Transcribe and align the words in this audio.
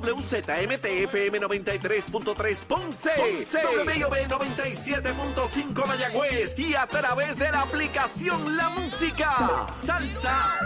WZMTFM 0.00 1.40
93.3 1.40 2.64
Ponce, 2.64 3.10
Ponce. 3.16 3.60
WIOB 3.84 4.14
97.5 4.28 5.86
Mayagüez 5.86 6.58
y 6.58 6.74
a 6.74 6.86
través 6.86 7.38
de 7.38 7.50
la 7.50 7.62
aplicación 7.62 8.54
La 8.56 8.68
Música. 8.70 9.66
Salsa. 9.72 10.56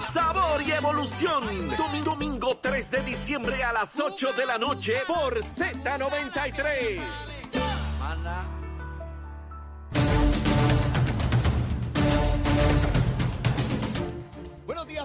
Sabor 0.00 0.62
y 0.62 0.72
evolución. 0.72 1.70
Domingo, 1.76 2.10
domingo 2.10 2.58
3 2.60 2.90
de 2.90 3.02
diciembre 3.02 3.62
a 3.62 3.72
las 3.72 4.00
8 4.00 4.32
de 4.32 4.46
la 4.46 4.58
noche 4.58 4.94
por 5.06 5.38
Z93. 5.38 7.00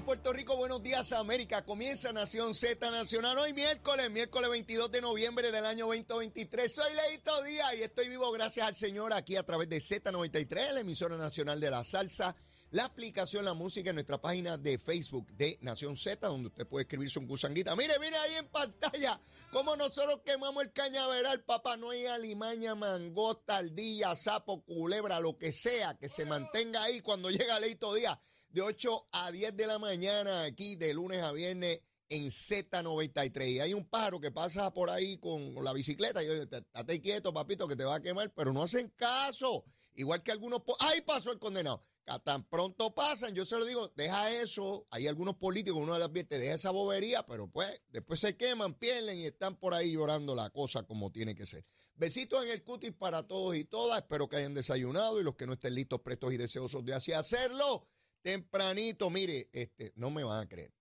Puerto 0.06 0.32
Rico, 0.32 0.56
buenos 0.56 0.82
días 0.82 1.12
América. 1.12 1.64
Comienza 1.66 2.14
Nación 2.14 2.54
Z 2.54 2.90
Nacional 2.90 3.38
hoy 3.38 3.54
miércoles, 3.54 4.10
miércoles 4.10 4.50
22 4.50 4.92
de 4.92 5.02
noviembre 5.02 5.52
del 5.52 5.66
año 5.66 5.88
2023. 5.88 6.72
Soy 6.72 6.94
Leito 6.94 7.44
Díaz 7.44 7.76
y 7.78 7.84
estoy 7.84 8.08
vivo 8.08 8.32
gracias 8.32 8.68
al 8.68 8.76
Señor 8.76 9.14
aquí 9.14 9.36
a 9.36 9.44
través 9.44 9.68
de 9.68 9.78
Z93, 9.78 10.72
la 10.74 10.80
emisora 10.80 11.18
nacional 11.18 11.60
de 11.60 11.70
la 11.70 11.84
salsa 11.84 12.36
la 12.72 12.86
aplicación 12.86 13.46
La 13.46 13.54
Música 13.54 13.90
en 13.90 13.96
nuestra 13.96 14.22
página 14.22 14.58
de 14.58 14.78
Facebook 14.78 15.26
de 15.34 15.58
Nación 15.62 15.98
Z, 15.98 16.28
donde 16.28 16.50
usted 16.50 16.68
puede 16.68 16.84
escribirse 16.84 17.18
un 17.18 17.28
gusanguita. 17.28 17.76
Mire, 17.76 17.98
mire 18.00 18.16
ahí 18.16 18.36
en 18.36 18.48
pantalla 18.48 19.20
cómo 19.52 19.76
nosotros 19.76 20.22
quemamos 20.24 20.64
el 20.64 20.72
cañaveral, 20.72 21.44
papá. 21.44 21.78
No 21.78 21.90
hay 21.90 22.06
alimaña, 22.06 22.76
mangosta, 22.76 23.58
ardilla, 23.58 24.16
sapo, 24.16 24.64
culebra, 24.64 25.20
lo 25.20 25.38
que 25.38 25.52
sea, 25.52 25.98
que 25.98 26.10
se 26.10 26.26
mantenga 26.26 26.84
ahí 26.84 27.02
cuando 27.02 27.32
llega 27.32 27.60
Leito 27.60 27.94
Día, 27.96 28.20
de 28.50 28.62
8 28.62 29.10
a 29.12 29.32
10 29.32 29.56
de 29.56 29.68
la 29.68 29.80
mañana, 29.80 30.44
aquí 30.44 30.76
de 30.76 30.94
lunes 30.94 31.22
a 31.24 31.32
viernes 31.32 31.82
en 32.10 32.26
Z93. 32.26 33.50
Y 33.50 33.60
hay 33.60 33.74
un 33.74 33.88
pájaro 33.88 34.20
que 34.20 34.32
pasa 34.32 34.74
por 34.74 34.90
ahí 34.90 35.18
con 35.18 35.56
la 35.64 35.74
bicicleta. 35.74 36.24
Y 36.24 36.28
yo, 36.28 36.34
estate 36.34 37.02
quieto, 37.02 37.34
papito, 37.34 37.68
que 37.68 37.76
te 37.76 37.84
va 37.84 37.96
a 37.96 38.02
quemar, 38.02 38.34
pero 38.34 38.52
no 38.52 38.64
hacen 38.64 38.90
caso. 38.96 39.66
Igual 39.96 40.24
que 40.24 40.32
algunos. 40.32 40.62
¡Ay, 40.80 41.02
pasó 41.02 41.32
el 41.32 41.40
condenado! 41.40 41.84
tan 42.18 42.44
pronto 42.50 42.96
pasan, 42.96 43.36
yo 43.36 43.46
se 43.46 43.56
lo 43.56 43.66
digo, 43.66 43.92
deja 43.96 44.32
eso. 44.42 44.88
Hay 44.90 45.06
algunos 45.06 45.36
políticos, 45.36 45.80
uno 45.80 45.96
les 45.96 46.08
advierte, 46.08 46.40
deja 46.40 46.56
esa 46.56 46.72
bobería, 46.72 47.24
pero 47.28 47.48
pues 47.48 47.70
después 47.90 48.20
se 48.20 48.36
queman, 48.36 48.74
pierden 48.74 49.20
y 49.20 49.26
están 49.26 49.56
por 49.58 49.76
ahí 49.76 49.92
llorando 49.92 50.34
la 50.34 50.50
cosa 50.50 50.82
como 50.88 51.12
tiene 51.12 51.36
que 51.36 51.46
ser. 51.46 51.64
Besitos 51.96 52.44
en 52.44 52.50
el 52.50 52.64
cutis 52.64 52.94
para 52.94 53.28
todos 53.28 53.56
y 53.56 53.66
todas. 53.66 54.00
Espero 54.00 54.28
que 54.28 54.38
hayan 54.38 54.56
desayunado 54.56 55.20
y 55.20 55.24
los 55.24 55.36
que 55.36 55.46
no 55.46 55.54
estén 55.54 55.76
listos, 55.76 56.02
prestos 56.02 56.34
y 56.34 56.38
deseosos 56.38 56.84
de 56.84 56.96
así 56.96 57.12
hacerlo. 57.12 57.88
Tempranito, 58.22 59.10
mire, 59.10 59.50
este, 59.54 59.94
no 59.96 60.10
me 60.10 60.24
van 60.24 60.42
a 60.42 60.48
creer. 60.48 60.74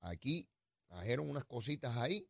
Aquí 0.00 0.48
trajeron 0.86 1.30
unas 1.30 1.44
cositas 1.44 1.96
ahí 1.96 2.28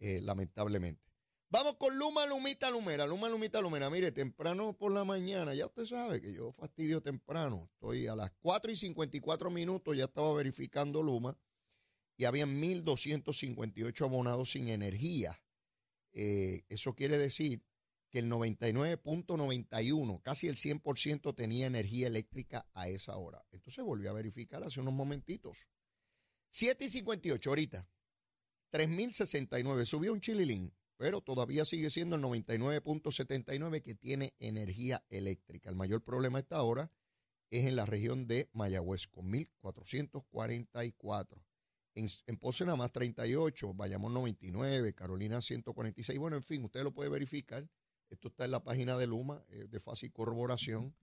eh, 0.00 0.20
lamentablemente. 0.20 1.13
Vamos 1.54 1.76
con 1.76 1.96
Luma, 1.96 2.26
Lumita, 2.26 2.68
Lumera. 2.68 3.06
Luma, 3.06 3.28
Lumita, 3.28 3.60
Lumera. 3.60 3.88
Mire, 3.88 4.10
temprano 4.10 4.76
por 4.76 4.90
la 4.90 5.04
mañana, 5.04 5.54
ya 5.54 5.66
usted 5.66 5.84
sabe 5.84 6.20
que 6.20 6.32
yo 6.32 6.50
fastidio 6.50 7.00
temprano. 7.00 7.70
Estoy 7.74 8.08
a 8.08 8.16
las 8.16 8.32
4 8.40 8.72
y 8.72 8.76
54 8.76 9.50
minutos, 9.52 9.96
ya 9.96 10.06
estaba 10.06 10.34
verificando 10.34 11.00
Luma 11.00 11.38
y 12.16 12.24
habían 12.24 12.60
1.258 12.60 14.04
abonados 14.04 14.50
sin 14.50 14.66
energía. 14.66 15.40
Eh, 16.12 16.64
eso 16.68 16.96
quiere 16.96 17.18
decir 17.18 17.62
que 18.10 18.18
el 18.18 18.28
99.91, 18.28 20.22
casi 20.22 20.48
el 20.48 20.56
100% 20.56 21.36
tenía 21.36 21.68
energía 21.68 22.08
eléctrica 22.08 22.68
a 22.72 22.88
esa 22.88 23.16
hora. 23.16 23.46
Entonces 23.52 23.84
volví 23.84 24.08
a 24.08 24.12
verificar 24.12 24.64
hace 24.64 24.80
unos 24.80 24.94
momentitos. 24.94 25.68
7 26.50 26.84
y 26.84 26.88
58 26.88 27.48
ahorita. 27.48 27.88
3.069. 28.72 29.84
Subió 29.84 30.12
un 30.12 30.20
chililín, 30.20 30.74
pero 30.96 31.20
todavía 31.20 31.64
sigue 31.64 31.90
siendo 31.90 32.16
el 32.16 32.22
99.79 32.22 33.82
que 33.82 33.94
tiene 33.94 34.34
energía 34.38 35.04
eléctrica. 35.08 35.70
El 35.70 35.76
mayor 35.76 36.02
problema 36.02 36.38
a 36.38 36.42
esta 36.42 36.62
hora 36.62 36.90
es 37.50 37.64
en 37.64 37.76
la 37.76 37.86
región 37.86 38.26
de 38.26 38.48
Mayagüez, 38.52 39.06
con 39.08 39.32
1.444. 39.32 41.42
En, 41.96 42.06
en 42.26 42.36
Ponce 42.38 42.64
nada 42.64 42.76
más 42.76 42.92
38, 42.92 43.74
Bayamón 43.74 44.14
99, 44.14 44.94
Carolina 44.94 45.40
146. 45.40 46.18
Bueno, 46.18 46.36
en 46.36 46.42
fin, 46.42 46.64
usted 46.64 46.82
lo 46.82 46.92
puede 46.92 47.10
verificar. 47.10 47.68
Esto 48.10 48.28
está 48.28 48.44
en 48.44 48.50
la 48.50 48.62
página 48.62 48.96
de 48.96 49.06
Luma, 49.06 49.44
de 49.48 49.80
fácil 49.80 50.12
corroboración. 50.12 50.94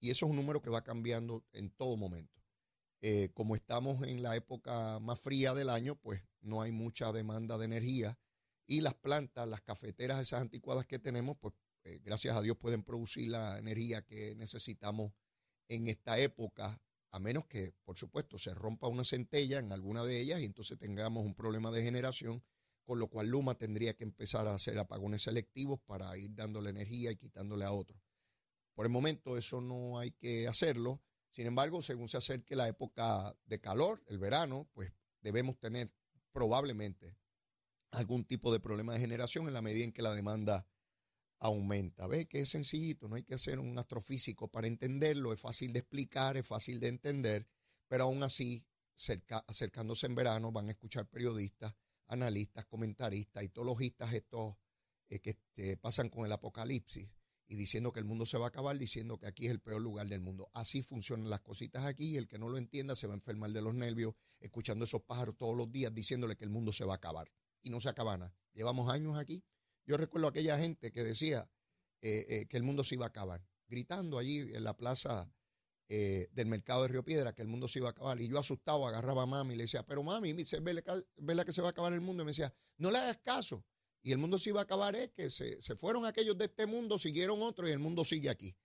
Y 0.00 0.10
eso 0.10 0.26
es 0.26 0.30
un 0.30 0.36
número 0.36 0.62
que 0.62 0.70
va 0.70 0.82
cambiando 0.82 1.44
en 1.52 1.70
todo 1.70 1.96
momento. 1.96 2.40
Eh, 3.02 3.30
como 3.32 3.54
estamos 3.54 4.06
en 4.06 4.22
la 4.22 4.36
época 4.36 4.98
más 5.00 5.20
fría 5.20 5.54
del 5.54 5.70
año, 5.70 5.96
pues 5.96 6.22
no 6.40 6.60
hay 6.60 6.70
mucha 6.70 7.12
demanda 7.12 7.58
de 7.58 7.64
energía. 7.64 8.18
Y 8.70 8.82
las 8.82 8.94
plantas, 8.94 9.48
las 9.48 9.62
cafeteras, 9.62 10.20
esas 10.20 10.42
anticuadas 10.42 10.86
que 10.86 11.00
tenemos, 11.00 11.36
pues 11.40 11.54
eh, 11.82 11.98
gracias 12.04 12.36
a 12.36 12.40
Dios 12.40 12.56
pueden 12.56 12.84
producir 12.84 13.28
la 13.28 13.58
energía 13.58 14.02
que 14.02 14.36
necesitamos 14.36 15.12
en 15.66 15.88
esta 15.88 16.20
época 16.20 16.80
a 17.10 17.18
menos 17.18 17.46
que, 17.46 17.74
por 17.82 17.98
supuesto, 17.98 18.38
se 18.38 18.54
rompa 18.54 18.86
una 18.86 19.02
centella 19.02 19.58
en 19.58 19.72
alguna 19.72 20.04
de 20.04 20.20
ellas 20.20 20.40
y 20.40 20.44
entonces 20.44 20.78
tengamos 20.78 21.24
un 21.24 21.34
problema 21.34 21.72
de 21.72 21.82
generación, 21.82 22.44
con 22.84 23.00
lo 23.00 23.08
cual 23.08 23.26
Luma 23.26 23.56
tendría 23.58 23.96
que 23.96 24.04
empezar 24.04 24.46
a 24.46 24.54
hacer 24.54 24.78
apagones 24.78 25.22
selectivos 25.22 25.80
para 25.80 26.16
ir 26.16 26.32
dándole 26.36 26.70
energía 26.70 27.10
y 27.10 27.16
quitándole 27.16 27.64
a 27.64 27.72
otros. 27.72 28.00
Por 28.74 28.86
el 28.86 28.92
momento 28.92 29.36
eso 29.36 29.60
no 29.60 29.98
hay 29.98 30.12
que 30.12 30.46
hacerlo. 30.46 31.02
Sin 31.30 31.48
embargo, 31.48 31.82
según 31.82 32.08
se 32.08 32.18
acerque 32.18 32.54
la 32.54 32.68
época 32.68 33.36
de 33.46 33.60
calor, 33.60 34.00
el 34.06 34.18
verano, 34.18 34.68
pues 34.74 34.92
debemos 35.22 35.58
tener 35.58 35.92
probablemente 36.30 37.16
algún 37.92 38.24
tipo 38.24 38.52
de 38.52 38.60
problema 38.60 38.94
de 38.94 39.00
generación 39.00 39.48
en 39.48 39.54
la 39.54 39.62
medida 39.62 39.84
en 39.84 39.92
que 39.92 40.02
la 40.02 40.14
demanda 40.14 40.66
aumenta. 41.38 42.06
¿Ve 42.06 42.26
que 42.26 42.40
es 42.40 42.50
sencillito? 42.50 43.08
No 43.08 43.16
hay 43.16 43.24
que 43.24 43.38
ser 43.38 43.58
un 43.58 43.76
astrofísico 43.78 44.48
para 44.48 44.66
entenderlo. 44.66 45.32
Es 45.32 45.40
fácil 45.40 45.72
de 45.72 45.80
explicar, 45.80 46.36
es 46.36 46.46
fácil 46.46 46.80
de 46.80 46.88
entender, 46.88 47.48
pero 47.88 48.04
aún 48.04 48.22
así, 48.22 48.64
acercándose 49.46 50.06
en 50.06 50.14
verano, 50.14 50.52
van 50.52 50.68
a 50.68 50.72
escuchar 50.72 51.08
periodistas, 51.08 51.74
analistas, 52.06 52.66
comentaristas, 52.66 53.42
y 53.42 53.46
etologistas 53.46 54.12
estos 54.12 54.56
eh, 55.08 55.20
que 55.20 55.30
este, 55.30 55.76
pasan 55.76 56.08
con 56.08 56.26
el 56.26 56.32
apocalipsis 56.32 57.08
y 57.48 57.56
diciendo 57.56 57.92
que 57.92 57.98
el 57.98 58.04
mundo 58.04 58.26
se 58.26 58.38
va 58.38 58.44
a 58.44 58.48
acabar, 58.48 58.78
diciendo 58.78 59.18
que 59.18 59.26
aquí 59.26 59.46
es 59.46 59.50
el 59.50 59.60
peor 59.60 59.82
lugar 59.82 60.06
del 60.06 60.20
mundo. 60.20 60.50
Así 60.54 60.82
funcionan 60.82 61.28
las 61.28 61.40
cositas 61.40 61.84
aquí 61.84 62.10
y 62.10 62.16
el 62.16 62.28
que 62.28 62.38
no 62.38 62.48
lo 62.48 62.58
entienda 62.58 62.94
se 62.94 63.08
va 63.08 63.14
a 63.14 63.16
enfermar 63.16 63.50
de 63.50 63.60
los 63.60 63.74
nervios 63.74 64.14
escuchando 64.38 64.84
esos 64.84 65.02
pájaros 65.02 65.36
todos 65.36 65.56
los 65.56 65.72
días 65.72 65.92
diciéndole 65.92 66.36
que 66.36 66.44
el 66.44 66.50
mundo 66.50 66.72
se 66.72 66.84
va 66.84 66.92
a 66.92 66.96
acabar. 66.96 67.28
Y 67.62 67.70
no 67.70 67.80
se 67.80 67.88
acaba 67.88 68.16
nada. 68.16 68.34
Llevamos 68.52 68.92
años 68.92 69.18
aquí 69.18 69.44
yo 69.90 69.96
recuerdo 69.96 70.28
a 70.28 70.30
aquella 70.30 70.56
gente 70.56 70.92
que 70.92 71.02
decía 71.02 71.50
eh, 72.00 72.24
eh, 72.28 72.46
que 72.46 72.56
el 72.56 72.62
mundo 72.62 72.84
se 72.84 72.94
iba 72.94 73.06
a 73.06 73.08
acabar, 73.08 73.44
gritando 73.66 74.18
allí 74.18 74.38
en 74.54 74.62
la 74.62 74.76
plaza 74.76 75.32
eh, 75.88 76.28
del 76.30 76.46
mercado 76.46 76.82
de 76.82 76.88
Río 76.88 77.04
Piedra 77.04 77.34
que 77.34 77.42
el 77.42 77.48
mundo 77.48 77.66
se 77.66 77.80
iba 77.80 77.88
a 77.88 77.90
acabar. 77.90 78.20
Y 78.20 78.28
yo 78.28 78.38
asustado 78.38 78.86
agarraba 78.86 79.24
a 79.24 79.26
mami 79.26 79.54
y 79.54 79.56
le 79.56 79.64
decía, 79.64 79.84
pero 79.84 80.04
mami, 80.04 80.32
¿verdad 81.16 81.44
que 81.44 81.52
se 81.52 81.60
va 81.60 81.68
a 81.68 81.70
acabar 81.72 81.92
el 81.92 82.00
mundo? 82.00 82.22
Y 82.22 82.26
me 82.26 82.30
decía, 82.30 82.54
no 82.76 82.92
le 82.92 82.98
hagas 82.98 83.18
caso. 83.18 83.64
y 84.02 84.12
el 84.12 84.18
mundo 84.18 84.38
se 84.38 84.50
iba 84.50 84.60
a 84.60 84.62
acabar 84.62 84.94
es 84.94 85.10
que 85.10 85.28
se, 85.28 85.60
se 85.60 85.74
fueron 85.74 86.06
aquellos 86.06 86.38
de 86.38 86.44
este 86.44 86.66
mundo, 86.66 86.96
siguieron 86.96 87.42
otros 87.42 87.68
y 87.68 87.72
el 87.72 87.80
mundo 87.80 88.04
sigue 88.04 88.30
aquí. 88.30 88.56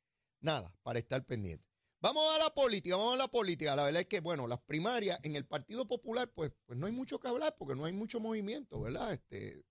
Nada, 0.42 0.74
para 0.84 1.00
estar 1.00 1.26
pendiente. 1.26 1.75
Vamos 2.02 2.24
a 2.36 2.40
la 2.40 2.54
política, 2.54 2.98
vamos 2.98 3.16
a 3.16 3.18
la 3.18 3.28
política. 3.28 3.76
La 3.76 3.84
verdad 3.84 4.02
es 4.02 4.08
que, 4.08 4.20
bueno, 4.20 4.48
las 4.48 4.62
primarias 4.62 5.20
en 5.24 5.36
el 5.36 5.46
Partido 5.46 5.88
Popular, 5.88 6.32
pues, 6.34 6.52
pues 6.66 6.78
no 6.78 6.86
hay 6.86 6.92
mucho 6.92 7.20
que 7.20 7.28
hablar 7.28 7.56
porque 7.58 7.76
no 7.76 7.86
hay 7.86 7.94
mucho 7.94 8.20
movimiento, 8.20 8.80
¿verdad? 8.82 9.14
Este, 9.14 9.66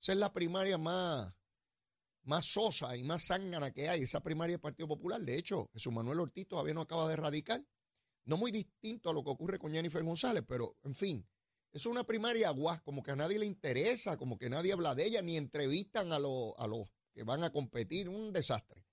esa 0.00 0.12
es 0.12 0.18
la 0.18 0.32
primaria 0.32 0.76
más, 0.76 1.32
más 2.22 2.46
sosa 2.46 2.96
y 2.96 3.02
más 3.04 3.26
zángana 3.26 3.72
que 3.72 3.88
hay, 3.88 4.02
esa 4.02 4.22
primaria 4.22 4.54
del 4.54 4.60
Partido 4.60 4.86
Popular. 4.86 5.20
De 5.20 5.36
hecho, 5.36 5.70
Jesús 5.72 5.92
Manuel 5.92 6.20
Ortiz 6.20 6.46
todavía 6.46 6.74
no 6.74 6.82
acaba 6.82 7.08
de 7.08 7.16
radicar. 7.16 7.64
No 8.24 8.36
muy 8.36 8.52
distinto 8.52 9.08
a 9.08 9.14
lo 9.14 9.24
que 9.24 9.30
ocurre 9.30 9.58
con 9.58 9.72
Jennifer 9.72 10.02
González, 10.02 10.44
pero 10.46 10.76
en 10.84 10.94
fin, 10.94 11.26
es 11.72 11.86
una 11.86 12.04
primaria 12.04 12.50
guas, 12.50 12.82
como 12.82 13.02
que 13.02 13.12
a 13.12 13.16
nadie 13.16 13.38
le 13.38 13.46
interesa, 13.46 14.18
como 14.18 14.36
que 14.36 14.50
nadie 14.50 14.72
habla 14.72 14.94
de 14.94 15.06
ella, 15.06 15.22
ni 15.22 15.38
entrevistan 15.38 16.12
a, 16.12 16.16
a 16.16 16.66
los 16.66 16.92
que 17.14 17.22
van 17.22 17.44
a 17.44 17.50
competir. 17.50 18.10
Un 18.10 18.32
desastre. 18.32 18.84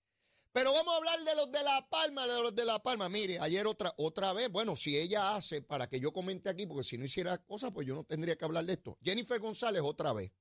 Pero 0.55 0.71
vamos 0.71 0.93
a 0.93 0.97
hablar 0.99 1.19
de 1.19 1.35
los 1.35 1.51
de 1.51 1.63
La 1.63 1.85
Palma, 1.89 2.25
de 2.25 2.41
los 2.41 2.55
de 2.55 2.63
La 2.63 2.81
Palma. 2.81 3.09
Mire, 3.09 3.37
ayer 3.41 3.67
otra, 3.67 3.93
otra 3.97 4.31
vez, 4.31 4.49
bueno, 4.49 4.77
si 4.77 4.97
ella 4.97 5.35
hace 5.35 5.61
para 5.61 5.89
que 5.89 5.99
yo 5.99 6.13
comente 6.13 6.47
aquí, 6.47 6.65
porque 6.65 6.85
si 6.85 6.97
no 6.97 7.03
hiciera 7.03 7.37
cosas, 7.39 7.71
pues 7.73 7.85
yo 7.85 7.93
no 7.93 8.05
tendría 8.05 8.37
que 8.37 8.45
hablar 8.45 8.63
de 8.63 8.71
esto. 8.71 8.97
Jennifer 9.03 9.37
González 9.37 9.81
otra 9.83 10.13
vez. 10.13 10.31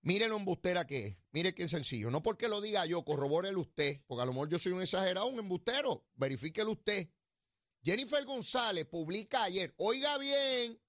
Mire 0.00 0.28
lo 0.28 0.38
embustera 0.38 0.86
que 0.86 1.08
es. 1.08 1.16
Mire 1.32 1.54
qué 1.54 1.68
sencillo. 1.68 2.10
No 2.10 2.22
porque 2.22 2.48
lo 2.48 2.62
diga 2.62 2.86
yo, 2.86 3.04
corrobórelo 3.04 3.60
usted, 3.60 4.00
porque 4.06 4.22
a 4.22 4.24
lo 4.24 4.32
mejor 4.32 4.48
yo 4.48 4.58
soy 4.58 4.72
un 4.72 4.80
exagerado, 4.80 5.26
un 5.26 5.40
embustero. 5.40 6.06
Verifíquelo 6.14 6.72
usted. 6.72 7.10
Jennifer 7.84 8.24
González 8.24 8.86
publica 8.86 9.44
ayer, 9.44 9.74
oiga 9.76 10.16
bien, 10.16 10.80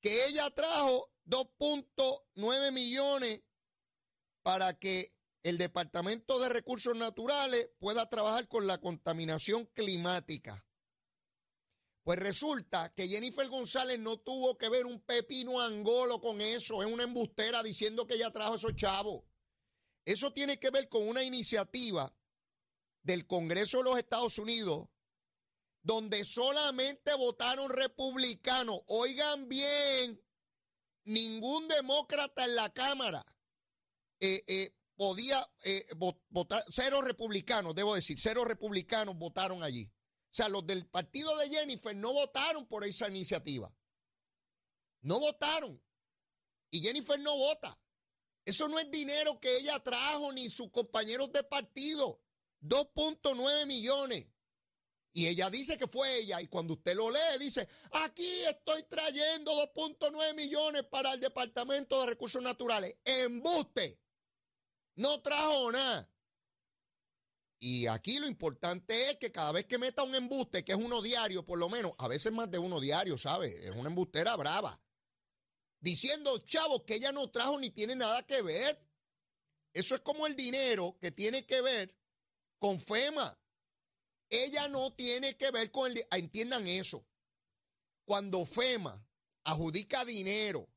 que 0.00 0.26
ella 0.26 0.48
trajo 0.50 1.12
2.9 1.26 2.70
millones 2.70 3.42
para 4.44 4.78
que 4.78 5.17
el 5.48 5.58
Departamento 5.58 6.38
de 6.38 6.48
Recursos 6.48 6.96
Naturales 6.96 7.70
pueda 7.78 8.08
trabajar 8.08 8.48
con 8.48 8.66
la 8.66 8.78
contaminación 8.78 9.66
climática. 9.66 10.64
Pues 12.04 12.18
resulta 12.18 12.92
que 12.94 13.08
Jennifer 13.08 13.48
González 13.48 13.98
no 13.98 14.18
tuvo 14.18 14.56
que 14.56 14.68
ver 14.68 14.86
un 14.86 15.00
pepino 15.00 15.60
angolo 15.60 16.20
con 16.20 16.40
eso, 16.40 16.82
es 16.82 16.92
una 16.92 17.04
embustera 17.04 17.62
diciendo 17.62 18.06
que 18.06 18.14
ella 18.14 18.30
trajo 18.30 18.54
esos 18.54 18.76
chavos. 18.76 19.24
Eso 20.04 20.32
tiene 20.32 20.58
que 20.58 20.70
ver 20.70 20.88
con 20.88 21.06
una 21.06 21.22
iniciativa 21.22 22.14
del 23.02 23.26
Congreso 23.26 23.78
de 23.78 23.84
los 23.84 23.98
Estados 23.98 24.38
Unidos 24.38 24.88
donde 25.82 26.24
solamente 26.24 27.14
votaron 27.14 27.70
republicanos. 27.70 28.80
Oigan 28.86 29.48
bien, 29.48 30.22
ningún 31.04 31.68
demócrata 31.68 32.44
en 32.44 32.54
la 32.54 32.70
Cámara 32.72 33.24
eh, 34.20 34.42
eh, 34.46 34.77
podía 34.98 35.40
eh, 35.64 35.86
votar, 36.28 36.64
cero 36.68 37.00
republicanos, 37.00 37.72
debo 37.72 37.94
decir, 37.94 38.18
cero 38.18 38.44
republicanos 38.44 39.16
votaron 39.16 39.62
allí. 39.62 39.84
O 39.84 40.34
sea, 40.34 40.48
los 40.48 40.66
del 40.66 40.86
partido 40.88 41.34
de 41.38 41.48
Jennifer 41.48 41.96
no 41.96 42.12
votaron 42.12 42.66
por 42.66 42.84
esa 42.84 43.08
iniciativa. 43.08 43.72
No 45.02 45.20
votaron. 45.20 45.80
Y 46.70 46.80
Jennifer 46.80 47.18
no 47.20 47.34
vota. 47.36 47.80
Eso 48.44 48.66
no 48.68 48.78
es 48.80 48.90
dinero 48.90 49.38
que 49.38 49.56
ella 49.58 49.78
trajo 49.78 50.32
ni 50.32 50.50
sus 50.50 50.70
compañeros 50.70 51.32
de 51.32 51.44
partido. 51.44 52.20
2.9 52.60 53.66
millones. 53.66 54.26
Y 55.12 55.28
ella 55.28 55.48
dice 55.48 55.78
que 55.78 55.86
fue 55.86 56.18
ella. 56.18 56.42
Y 56.42 56.48
cuando 56.48 56.74
usted 56.74 56.96
lo 56.96 57.08
lee, 57.08 57.38
dice, 57.38 57.68
aquí 57.92 58.44
estoy 58.46 58.82
trayendo 58.82 59.52
2.9 59.72 60.34
millones 60.34 60.82
para 60.90 61.12
el 61.12 61.20
Departamento 61.20 62.00
de 62.00 62.08
Recursos 62.08 62.42
Naturales. 62.42 62.96
Embuste. 63.04 64.00
No 64.98 65.22
trajo 65.22 65.70
nada. 65.70 66.10
Y 67.60 67.86
aquí 67.86 68.18
lo 68.18 68.26
importante 68.26 69.10
es 69.10 69.16
que 69.16 69.30
cada 69.30 69.52
vez 69.52 69.64
que 69.64 69.78
meta 69.78 70.02
un 70.02 70.12
embuste, 70.16 70.64
que 70.64 70.72
es 70.72 70.78
uno 70.78 71.00
diario 71.00 71.46
por 71.46 71.56
lo 71.56 71.68
menos, 71.68 71.92
a 71.98 72.08
veces 72.08 72.32
más 72.32 72.50
de 72.50 72.58
uno 72.58 72.80
diario, 72.80 73.16
¿sabe? 73.16 73.64
Es 73.64 73.70
una 73.70 73.90
embustera 73.90 74.34
brava. 74.34 74.82
Diciendo, 75.78 76.36
chavos, 76.38 76.82
que 76.82 76.96
ella 76.96 77.12
no 77.12 77.30
trajo 77.30 77.60
ni 77.60 77.70
tiene 77.70 77.94
nada 77.94 78.24
que 78.24 78.42
ver. 78.42 78.84
Eso 79.72 79.94
es 79.94 80.00
como 80.00 80.26
el 80.26 80.34
dinero 80.34 80.98
que 81.00 81.12
tiene 81.12 81.46
que 81.46 81.60
ver 81.60 81.96
con 82.58 82.80
FEMA. 82.80 83.40
Ella 84.28 84.66
no 84.66 84.92
tiene 84.94 85.36
que 85.36 85.52
ver 85.52 85.70
con 85.70 85.92
el... 85.92 86.04
Entiendan 86.10 86.66
eso. 86.66 87.06
Cuando 88.04 88.44
FEMA 88.44 89.06
adjudica 89.44 90.04
dinero 90.04 90.68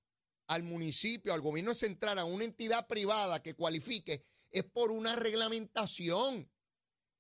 al 0.52 0.64
municipio, 0.64 1.34
al 1.34 1.40
gobierno 1.40 1.74
central, 1.74 2.20
a 2.20 2.26
una 2.26 2.44
entidad 2.44 2.86
privada 2.86 3.42
que 3.42 3.54
cualifique, 3.54 4.22
es 4.50 4.66
por 4.66 4.92
una 4.92 5.16
reglamentación. 5.16 6.52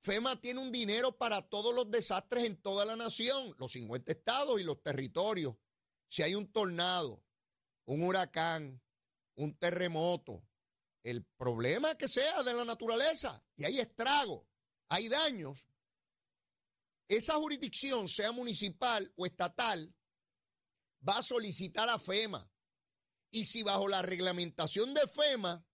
FEMA 0.01 0.41
tiene 0.41 0.59
un 0.59 0.69
dinero 0.69 1.17
para 1.17 1.41
todos 1.41 1.73
los 1.73 1.89
desastres 1.89 2.43
en 2.43 2.61
toda 2.61 2.83
la 2.83 2.97
nación, 2.97 3.55
los 3.57 3.71
50 3.71 4.11
estados 4.11 4.59
y 4.59 4.65
los 4.65 4.83
territorios. 4.83 5.55
Si 6.09 6.23
hay 6.23 6.35
un 6.35 6.51
tornado, 6.51 7.23
un 7.85 8.03
huracán, 8.03 8.83
un 9.35 9.57
terremoto, 9.57 10.45
el 11.01 11.23
problema 11.23 11.95
que 11.95 12.09
sea 12.09 12.43
de 12.43 12.53
la 12.53 12.65
naturaleza, 12.65 13.41
y 13.55 13.63
hay 13.63 13.79
estragos, 13.79 14.45
hay 14.89 15.07
daños, 15.07 15.69
esa 17.07 17.35
jurisdicción, 17.35 18.09
sea 18.09 18.33
municipal 18.33 19.09
o 19.15 19.25
estatal, 19.25 19.95
va 21.07 21.19
a 21.19 21.23
solicitar 21.23 21.87
a 21.87 21.97
FEMA 21.97 22.50
y 23.31 23.45
si 23.45 23.63
bajo 23.63 23.87
la 23.87 24.01
reglamentación 24.01 24.93
de 24.93 25.07
FEMA 25.07 25.65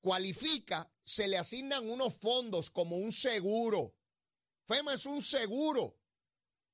cualifica, 0.00 0.90
se 1.04 1.28
le 1.28 1.38
asignan 1.38 1.88
unos 1.88 2.14
fondos 2.16 2.70
como 2.70 2.96
un 2.96 3.12
seguro. 3.12 3.94
FEMA 4.66 4.94
es 4.94 5.06
un 5.06 5.22
seguro. 5.22 5.98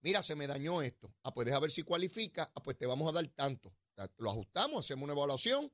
Mira, 0.01 0.23
se 0.23 0.35
me 0.35 0.47
dañó 0.47 0.83
esto. 0.83 1.15
Ah, 1.23 1.33
pues 1.33 1.47
deja 1.47 1.59
ver 1.59 1.71
si 1.71 1.83
cualifica. 1.83 2.51
Ah, 2.55 2.63
pues 2.63 2.79
te 2.79 2.87
vamos 2.87 3.09
a 3.09 3.13
dar 3.13 3.27
tanto. 3.29 3.75
Lo 4.19 4.31
ajustamos, 4.31 4.85
hacemos 4.85 5.05
una 5.05 5.15
evaluación. 5.15 5.73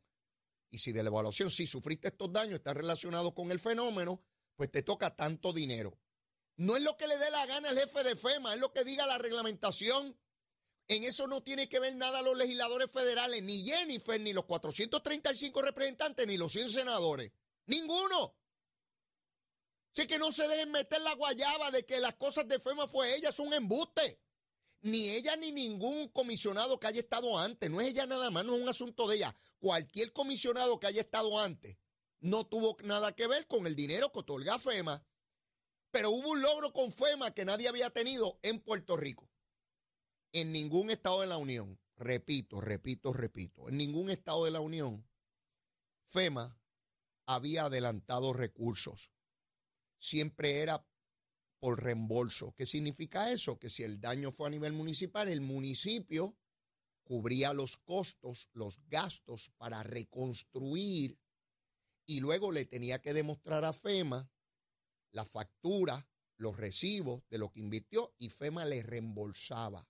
Y 0.70 0.78
si 0.78 0.92
de 0.92 1.02
la 1.02 1.08
evaluación, 1.08 1.50
si 1.50 1.66
sufriste 1.66 2.08
estos 2.08 2.32
daños, 2.32 2.56
está 2.56 2.72
relacionado 2.72 3.34
con 3.34 3.50
el 3.50 3.58
fenómeno, 3.58 4.22
pues 4.56 4.70
te 4.70 4.82
toca 4.82 5.16
tanto 5.16 5.52
dinero. 5.52 5.98
No 6.56 6.76
es 6.76 6.82
lo 6.82 6.96
que 6.96 7.08
le 7.08 7.18
dé 7.18 7.30
la 7.30 7.46
gana 7.46 7.70
al 7.70 7.78
jefe 7.78 8.04
de 8.04 8.14
FEMA, 8.14 8.54
es 8.54 8.60
lo 8.60 8.72
que 8.72 8.84
diga 8.84 9.06
la 9.06 9.18
reglamentación. 9.18 10.16
En 10.90 11.04
eso 11.04 11.28
no 11.28 11.40
tiene 11.40 11.69
que 11.69 11.78
ver 11.78 11.94
nada 11.94 12.20
los 12.20 12.37
legisladores 12.37 12.90
federales, 12.90 13.44
ni 13.44 13.62
Jennifer, 13.62 14.20
ni 14.20 14.32
los 14.32 14.44
435 14.46 15.62
representantes, 15.62 16.26
ni 16.26 16.37
los 16.37 16.50
100 16.50 16.69
senadores. 16.69 17.31
Ninguno. 17.66 18.36
Así 19.94 20.08
que 20.08 20.19
no 20.19 20.32
se 20.32 20.48
dejen 20.48 20.72
meter 20.72 21.00
la 21.03 21.15
guayaba 21.15 21.70
de 21.70 21.86
que 21.86 22.00
las 22.00 22.15
cosas 22.17 22.48
de 22.48 22.58
FEMA 22.58 22.88
fue 22.88 23.15
ella, 23.15 23.29
es 23.29 23.38
un 23.38 23.55
embuste. 23.55 24.20
Ni 24.81 25.10
ella 25.10 25.36
ni 25.36 25.53
ningún 25.53 26.08
comisionado 26.08 26.81
que 26.81 26.88
haya 26.88 27.03
estado 27.03 27.38
antes. 27.38 27.70
No 27.70 27.81
es 27.81 27.86
ella 27.86 28.06
nada 28.08 28.32
más, 28.32 28.44
no 28.44 28.56
es 28.56 28.62
un 28.62 28.69
asunto 28.69 29.06
de 29.06 29.15
ella. 29.15 29.36
Cualquier 29.60 30.12
comisionado 30.12 30.81
que 30.81 30.88
haya 30.88 31.03
estado 31.03 31.38
antes 31.38 31.76
no 32.19 32.48
tuvo 32.48 32.76
nada 32.82 33.15
que 33.15 33.29
ver 33.29 33.46
con 33.46 33.69
el 33.69 33.76
dinero 33.76 34.10
que 34.10 34.19
otorga 34.19 34.58
FEMA. 34.58 35.06
Pero 35.93 36.10
hubo 36.10 36.31
un 36.31 36.43
logro 36.43 36.72
con 36.72 36.91
FEMA 36.91 37.32
que 37.32 37.44
nadie 37.44 37.69
había 37.69 37.91
tenido 37.91 38.41
en 38.43 38.58
Puerto 38.58 38.96
Rico 38.96 39.30
en 40.32 40.53
ningún 40.53 40.91
estado 40.91 41.20
de 41.20 41.27
la 41.27 41.37
Unión, 41.37 41.79
repito, 41.96 42.60
repito, 42.60 43.13
repito, 43.13 43.69
en 43.69 43.77
ningún 43.77 44.10
estado 44.10 44.44
de 44.44 44.51
la 44.51 44.60
Unión, 44.60 45.08
FEMA 46.05 46.58
había 47.27 47.67
adelantado 47.67 48.32
recursos. 48.32 49.13
Siempre 49.99 50.58
era 50.58 50.87
por 51.58 51.82
reembolso. 51.82 52.55
¿Qué 52.55 52.67
significa 52.67 53.31
eso? 53.31 53.58
Que 53.58 53.70
si 53.70 53.82
el 53.82 54.01
daño 54.01 54.32
fue 54.32 54.49
a 54.49 54.51
nivel 54.51 54.72
municipal, 54.72 55.29
el 55.29 55.41
municipio 55.41 56.37
cubría 57.05 57.53
los 57.53 57.77
costos, 57.77 58.49
los 58.53 58.81
gastos 58.89 59.51
para 59.58 59.82
reconstruir 59.82 61.20
y 62.06 62.20
luego 62.20 62.51
le 62.51 62.65
tenía 62.65 63.01
que 63.01 63.13
demostrar 63.13 63.65
a 63.65 63.72
FEMA 63.72 64.31
la 65.13 65.25
factura, 65.25 66.08
los 66.37 66.56
recibos 66.56 67.22
de 67.29 67.39
lo 67.39 67.51
que 67.53 67.60
invirtió 67.60 68.15
y 68.19 68.31
FEMA 68.31 68.65
le 68.65 68.82
reembolsaba. 68.82 69.87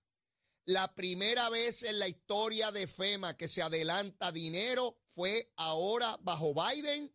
La 0.65 0.93
primera 0.93 1.49
vez 1.49 1.83
en 1.83 1.97
la 1.97 2.07
historia 2.07 2.71
de 2.71 2.85
FEMA 2.87 3.35
que 3.35 3.47
se 3.47 3.61
adelanta 3.61 4.31
dinero 4.31 5.01
fue 5.07 5.51
ahora 5.57 6.17
bajo 6.21 6.53
Biden 6.53 7.13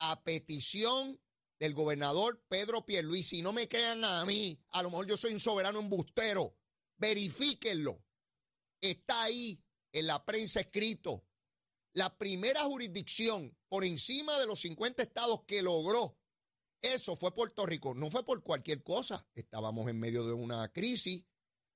a 0.00 0.22
petición 0.24 1.20
del 1.60 1.74
gobernador 1.74 2.44
Pedro 2.48 2.84
Pierluisi. 2.84 3.36
Si 3.36 3.42
no 3.42 3.52
me 3.52 3.68
crean 3.68 4.04
a 4.04 4.24
mí, 4.24 4.60
a 4.70 4.82
lo 4.82 4.90
mejor 4.90 5.06
yo 5.06 5.16
soy 5.16 5.32
un 5.32 5.40
soberano 5.40 5.78
embustero. 5.78 6.56
Verifíquenlo. 6.96 8.04
Está 8.80 9.22
ahí 9.22 9.62
en 9.92 10.06
la 10.06 10.24
prensa 10.24 10.60
escrito. 10.60 11.24
La 11.92 12.18
primera 12.18 12.62
jurisdicción 12.64 13.56
por 13.68 13.84
encima 13.84 14.38
de 14.38 14.46
los 14.46 14.60
50 14.60 15.02
estados 15.02 15.44
que 15.46 15.62
logró 15.62 16.18
eso 16.82 17.16
fue 17.16 17.34
Puerto 17.34 17.66
Rico. 17.66 17.94
No 17.94 18.10
fue 18.10 18.24
por 18.24 18.42
cualquier 18.42 18.82
cosa. 18.82 19.26
Estábamos 19.34 19.90
en 19.90 19.98
medio 19.98 20.24
de 20.24 20.32
una 20.32 20.68
crisis 20.72 21.24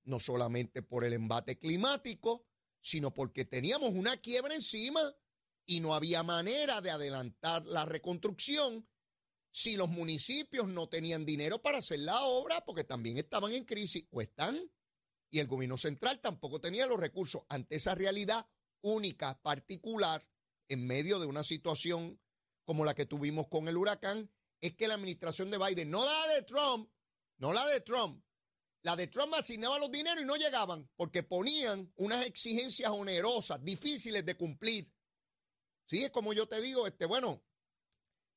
no 0.04 0.20
solamente 0.20 0.82
por 0.82 1.04
el 1.04 1.12
embate 1.12 1.58
climático, 1.58 2.46
sino 2.80 3.12
porque 3.14 3.44
teníamos 3.44 3.90
una 3.90 4.16
quiebra 4.16 4.54
encima. 4.54 5.16
y 5.64 5.78
no 5.78 5.94
había 5.94 6.24
manera 6.24 6.80
de 6.80 6.90
adelantar 6.90 7.64
la 7.66 7.84
reconstrucción 7.84 8.88
si 9.52 9.76
los 9.76 9.88
municipios 9.88 10.66
no 10.66 10.88
tenían 10.88 11.24
dinero 11.24 11.62
para 11.62 11.78
hacer 11.78 12.00
la 12.00 12.20
obra 12.24 12.64
porque 12.64 12.82
también 12.82 13.16
estaban 13.16 13.52
en 13.52 13.64
crisis 13.64 14.04
o 14.10 14.20
están 14.20 14.60
y 15.30 15.38
el 15.38 15.46
gobierno 15.46 15.78
central 15.78 16.20
tampoco 16.20 16.60
tenía 16.60 16.86
los 16.86 16.98
recursos 16.98 17.42
ante 17.48 17.76
esa 17.76 17.94
realidad 17.94 18.46
única, 18.82 19.40
particular, 19.40 20.26
en 20.68 20.86
medio 20.86 21.18
de 21.18 21.26
una 21.26 21.44
situación 21.44 22.20
como 22.64 22.84
la 22.84 22.94
que 22.94 23.06
tuvimos 23.06 23.48
con 23.48 23.68
el 23.68 23.76
huracán, 23.76 24.30
es 24.60 24.74
que 24.74 24.88
la 24.88 24.94
administración 24.94 25.50
de 25.50 25.58
Biden, 25.58 25.90
no 25.90 26.04
la 26.04 26.34
de 26.34 26.42
Trump, 26.42 26.90
no 27.38 27.52
la 27.52 27.66
de 27.68 27.80
Trump, 27.80 28.22
la 28.82 28.96
de 28.96 29.06
Trump 29.06 29.32
asignaba 29.34 29.78
los 29.78 29.90
dineros 29.90 30.22
y 30.22 30.26
no 30.26 30.36
llegaban 30.36 30.90
porque 30.96 31.22
ponían 31.22 31.92
unas 31.96 32.26
exigencias 32.26 32.90
onerosas, 32.90 33.62
difíciles 33.64 34.24
de 34.24 34.36
cumplir. 34.36 34.92
Sí, 35.86 36.04
es 36.04 36.10
como 36.10 36.32
yo 36.32 36.48
te 36.48 36.60
digo, 36.60 36.86
este, 36.86 37.06
bueno, 37.06 37.44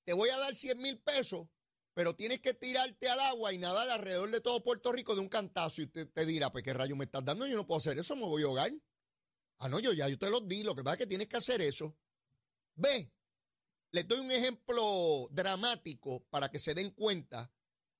te 0.05 0.13
voy 0.13 0.29
a 0.29 0.37
dar 0.37 0.55
100 0.55 0.77
mil 0.77 0.99
pesos, 0.99 1.47
pero 1.95 2.15
tienes 2.15 2.41
que 2.41 2.53
tirarte 2.53 3.09
al 3.09 3.19
agua 3.21 3.53
y 3.53 3.57
nadar 3.57 3.89
alrededor 3.89 4.29
de 4.29 4.41
todo 4.41 4.61
Puerto 4.61 4.91
Rico 4.91 5.15
de 5.15 5.21
un 5.21 5.29
cantazo. 5.29 5.81
Y 5.81 5.85
usted 5.85 6.09
te 6.11 6.25
dirá, 6.25 6.51
pues 6.51 6.63
qué 6.63 6.73
rayo 6.73 6.95
me 6.95 7.05
estás 7.05 7.25
dando, 7.25 7.47
yo 7.47 7.55
no 7.55 7.65
puedo 7.65 7.79
hacer 7.79 7.97
eso, 7.97 8.15
me 8.15 8.25
voy 8.25 8.43
a 8.43 8.45
ahogar. 8.45 8.71
Ah, 9.59 9.69
no, 9.69 9.79
yo 9.79 9.93
ya, 9.93 10.07
yo 10.09 10.17
te 10.17 10.29
lo 10.29 10.41
di, 10.41 10.63
lo 10.63 10.75
que 10.75 10.83
pasa 10.83 10.95
es 10.95 10.99
que 10.99 11.07
tienes 11.07 11.27
que 11.27 11.37
hacer 11.37 11.61
eso. 11.61 11.97
Ve, 12.75 13.11
les 13.91 14.07
doy 14.07 14.19
un 14.19 14.31
ejemplo 14.31 15.27
dramático 15.31 16.25
para 16.29 16.51
que 16.51 16.59
se 16.59 16.73
den 16.73 16.91
cuenta 16.91 17.54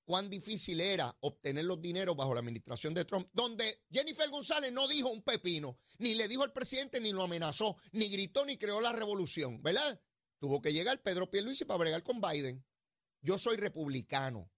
cuán 0.05 0.29
difícil 0.29 0.79
era 0.79 1.15
obtener 1.21 1.65
los 1.65 1.81
dineros 1.81 2.15
bajo 2.15 2.33
la 2.33 2.39
administración 2.39 2.93
de 2.93 3.05
Trump, 3.05 3.27
donde 3.33 3.83
Jennifer 3.91 4.29
González 4.29 4.71
no 4.71 4.88
dijo 4.88 5.09
un 5.09 5.24
pepino, 5.24 5.77
ni 5.97 6.15
le 6.15 6.27
dijo 6.27 6.43
al 6.43 6.53
presidente, 6.53 7.00
ni 7.01 7.12
lo 7.12 7.24
amenazó, 7.24 7.77
ni 7.91 8.07
gritó, 8.09 8.45
ni 8.45 8.55
creó 8.57 8.79
la 8.81 8.93
revolución, 8.93 9.62
¿verdad? 9.62 10.00
Tuvo 10.39 10.62
que 10.62 10.74
llegar 10.74 11.01
Pedro 11.01 11.29
Pierluisi 11.29 11.65
para 11.65 11.79
bregar 11.79 12.03
con 12.03 12.21
Biden. 12.21 12.63
Yo 13.21 13.38
soy 13.38 13.57
republicano, 13.57 14.51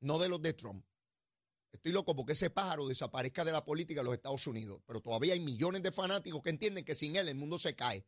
no 0.00 0.18
de 0.18 0.28
los 0.28 0.40
de 0.40 0.52
Trump. 0.52 0.86
Estoy 1.72 1.90
loco 1.90 2.14
porque 2.14 2.34
ese 2.34 2.50
pájaro 2.50 2.86
desaparezca 2.86 3.44
de 3.44 3.50
la 3.50 3.64
política 3.64 4.00
de 4.00 4.04
los 4.04 4.14
Estados 4.14 4.46
Unidos, 4.46 4.80
pero 4.86 5.00
todavía 5.00 5.34
hay 5.34 5.40
millones 5.40 5.82
de 5.82 5.90
fanáticos 5.90 6.40
que 6.40 6.50
entienden 6.50 6.84
que 6.84 6.94
sin 6.94 7.16
él 7.16 7.28
el 7.28 7.34
mundo 7.34 7.58
se 7.58 7.74
cae. 7.74 8.06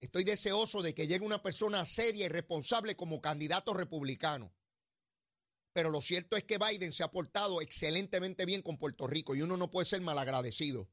Estoy 0.00 0.24
deseoso 0.24 0.82
de 0.82 0.94
que 0.94 1.06
llegue 1.06 1.24
una 1.24 1.42
persona 1.42 1.86
seria 1.86 2.24
y 2.24 2.28
responsable 2.28 2.96
como 2.96 3.20
candidato 3.20 3.72
republicano. 3.74 4.52
Pero 5.80 5.88
lo 5.88 6.02
cierto 6.02 6.36
es 6.36 6.44
que 6.44 6.58
Biden 6.58 6.92
se 6.92 7.02
ha 7.02 7.10
portado 7.10 7.62
excelentemente 7.62 8.44
bien 8.44 8.60
con 8.60 8.76
Puerto 8.76 9.06
Rico 9.06 9.34
y 9.34 9.40
uno 9.40 9.56
no 9.56 9.70
puede 9.70 9.86
ser 9.86 10.02
malagradecido. 10.02 10.90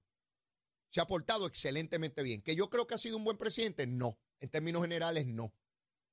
Se 0.92 1.02
ha 1.02 1.06
portado 1.06 1.46
excelentemente 1.46 2.24
bien. 2.24 2.42
¿Que 2.42 2.56
yo 2.56 2.70
creo 2.70 2.88
que 2.88 2.96
ha 2.96 2.98
sido 2.98 3.18
un 3.18 3.26
buen 3.26 3.36
presidente? 3.36 3.86
No. 3.86 4.18
En 4.40 4.50
términos 4.50 4.84
generales, 4.84 5.28
no. 5.28 5.54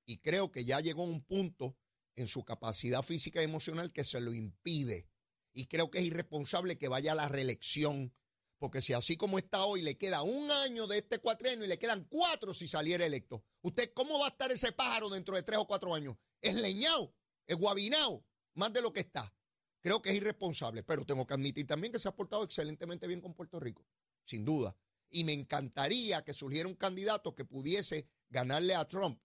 Y 0.07 0.19
creo 0.19 0.51
que 0.51 0.65
ya 0.65 0.81
llegó 0.81 1.03
a 1.03 1.07
un 1.07 1.23
punto 1.23 1.79
en 2.17 2.27
su 2.27 2.45
capacidad 2.45 3.03
física 3.03 3.41
y 3.41 3.45
emocional 3.45 3.93
que 3.93 4.03
se 4.03 4.21
lo 4.21 4.35
impide. 4.35 5.09
Y 5.53 5.67
creo 5.67 5.89
que 5.89 6.01
es 6.01 6.07
irresponsable 6.07 6.77
que 6.77 6.89
vaya 6.89 7.13
a 7.13 7.15
la 7.15 7.29
reelección 7.29 8.13
porque 8.59 8.83
si 8.83 8.93
así 8.93 9.17
como 9.17 9.39
está 9.39 9.67
hoy 9.67 9.83
le 9.83 9.97
queda 9.97 10.23
un 10.23 10.51
año 10.51 10.89
de 10.89 10.99
este 10.99 11.21
cuatrenio 11.21 11.65
y 11.65 11.69
le 11.69 11.79
quedan 11.79 12.09
cuatro 12.09 12.55
si 12.55 12.67
saliera 12.67 13.07
electo, 13.07 13.45
¿usted 13.63 13.93
cómo 13.93 14.19
va 14.19 14.27
a 14.27 14.31
estar 14.31 14.51
ese 14.51 14.73
pájaro 14.73 15.11
dentro 15.11 15.37
de 15.37 15.45
tres 15.45 15.59
o 15.59 15.67
cuatro 15.67 15.95
años? 15.95 16.17
Es 16.41 16.55
leñado, 16.55 17.15
es 17.47 17.57
guabinado, 17.57 18.25
más 18.55 18.73
de 18.73 18.83
lo 18.83 18.93
que 18.93 19.01
está. 19.01 19.33
Creo 19.81 20.01
que 20.01 20.11
es 20.11 20.17
irresponsable, 20.17 20.83
pero 20.83 21.05
tengo 21.05 21.27
que 21.27 21.35
admitir 21.35 21.67
también 21.67 21.93
que 21.93 21.99
se 21.99 22.09
ha 22.09 22.17
portado 22.17 22.43
excelentemente 22.43 23.07
bien 23.07 23.21
con 23.21 23.35
Puerto 23.35 23.61
Rico, 23.61 23.87
sin 24.25 24.45
duda. 24.45 24.75
Y 25.11 25.25
me 25.25 25.33
encantaría 25.33 26.25
que 26.25 26.33
surgiera 26.33 26.69
un 26.69 26.75
candidato 26.75 27.35
que 27.35 27.45
pudiese 27.45 28.09
ganarle 28.31 28.75
a 28.75 28.89
Trump 28.89 29.21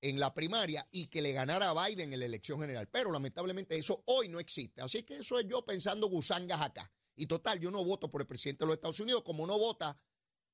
en 0.00 0.20
la 0.20 0.32
primaria 0.32 0.86
y 0.92 1.06
que 1.06 1.22
le 1.22 1.32
ganara 1.32 1.70
a 1.70 1.86
Biden 1.86 2.12
en 2.12 2.20
la 2.20 2.26
elección 2.26 2.60
general. 2.60 2.88
Pero 2.88 3.10
lamentablemente 3.10 3.76
eso 3.76 4.02
hoy 4.06 4.28
no 4.28 4.38
existe. 4.38 4.80
Así 4.80 5.02
que 5.02 5.18
eso 5.18 5.38
es 5.38 5.46
yo 5.48 5.64
pensando 5.64 6.08
gusangas 6.08 6.60
acá. 6.60 6.90
Y 7.16 7.26
total, 7.26 7.58
yo 7.58 7.70
no 7.70 7.84
voto 7.84 8.10
por 8.10 8.20
el 8.20 8.26
presidente 8.26 8.64
de 8.64 8.66
los 8.66 8.74
Estados 8.74 9.00
Unidos, 9.00 9.22
como 9.22 9.46
no 9.46 9.58
vota 9.58 9.98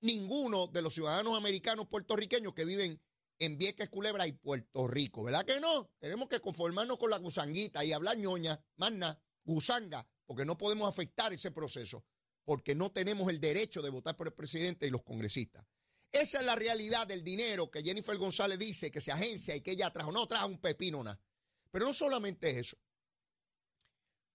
ninguno 0.00 0.68
de 0.68 0.82
los 0.82 0.94
ciudadanos 0.94 1.36
americanos 1.36 1.86
puertorriqueños 1.88 2.54
que 2.54 2.64
viven 2.64 3.00
en 3.44 3.58
Vieques, 3.58 3.88
Culebra 3.88 4.26
y 4.26 4.32
Puerto 4.32 4.86
Rico. 4.86 5.24
¿Verdad 5.24 5.44
que 5.44 5.60
no? 5.60 5.90
Tenemos 5.98 6.28
que 6.28 6.40
conformarnos 6.40 6.96
con 6.96 7.10
la 7.10 7.18
gusanguita 7.18 7.84
y 7.84 7.92
hablar 7.92 8.16
ñoña, 8.16 8.64
más 8.76 8.92
gusanga, 9.44 10.06
porque 10.26 10.44
no 10.44 10.56
podemos 10.56 10.88
afectar 10.88 11.32
ese 11.32 11.50
proceso, 11.50 12.04
porque 12.44 12.74
no 12.74 12.92
tenemos 12.92 13.28
el 13.30 13.40
derecho 13.40 13.82
de 13.82 13.90
votar 13.90 14.16
por 14.16 14.28
el 14.28 14.32
presidente 14.32 14.86
y 14.86 14.90
los 14.90 15.02
congresistas. 15.02 15.66
Esa 16.12 16.40
es 16.40 16.46
la 16.46 16.54
realidad 16.54 17.06
del 17.06 17.24
dinero 17.24 17.70
que 17.70 17.82
Jennifer 17.82 18.16
González 18.16 18.58
dice 18.58 18.90
que 18.90 19.00
se 19.00 19.10
agencia 19.10 19.56
y 19.56 19.60
que 19.60 19.72
ella 19.72 19.90
trajo. 19.90 20.12
No 20.12 20.26
trajo 20.26 20.46
un 20.46 20.60
pepino 20.60 21.02
nada. 21.02 21.18
Pero 21.70 21.86
no 21.86 21.94
solamente 21.94 22.60
eso. 22.60 22.76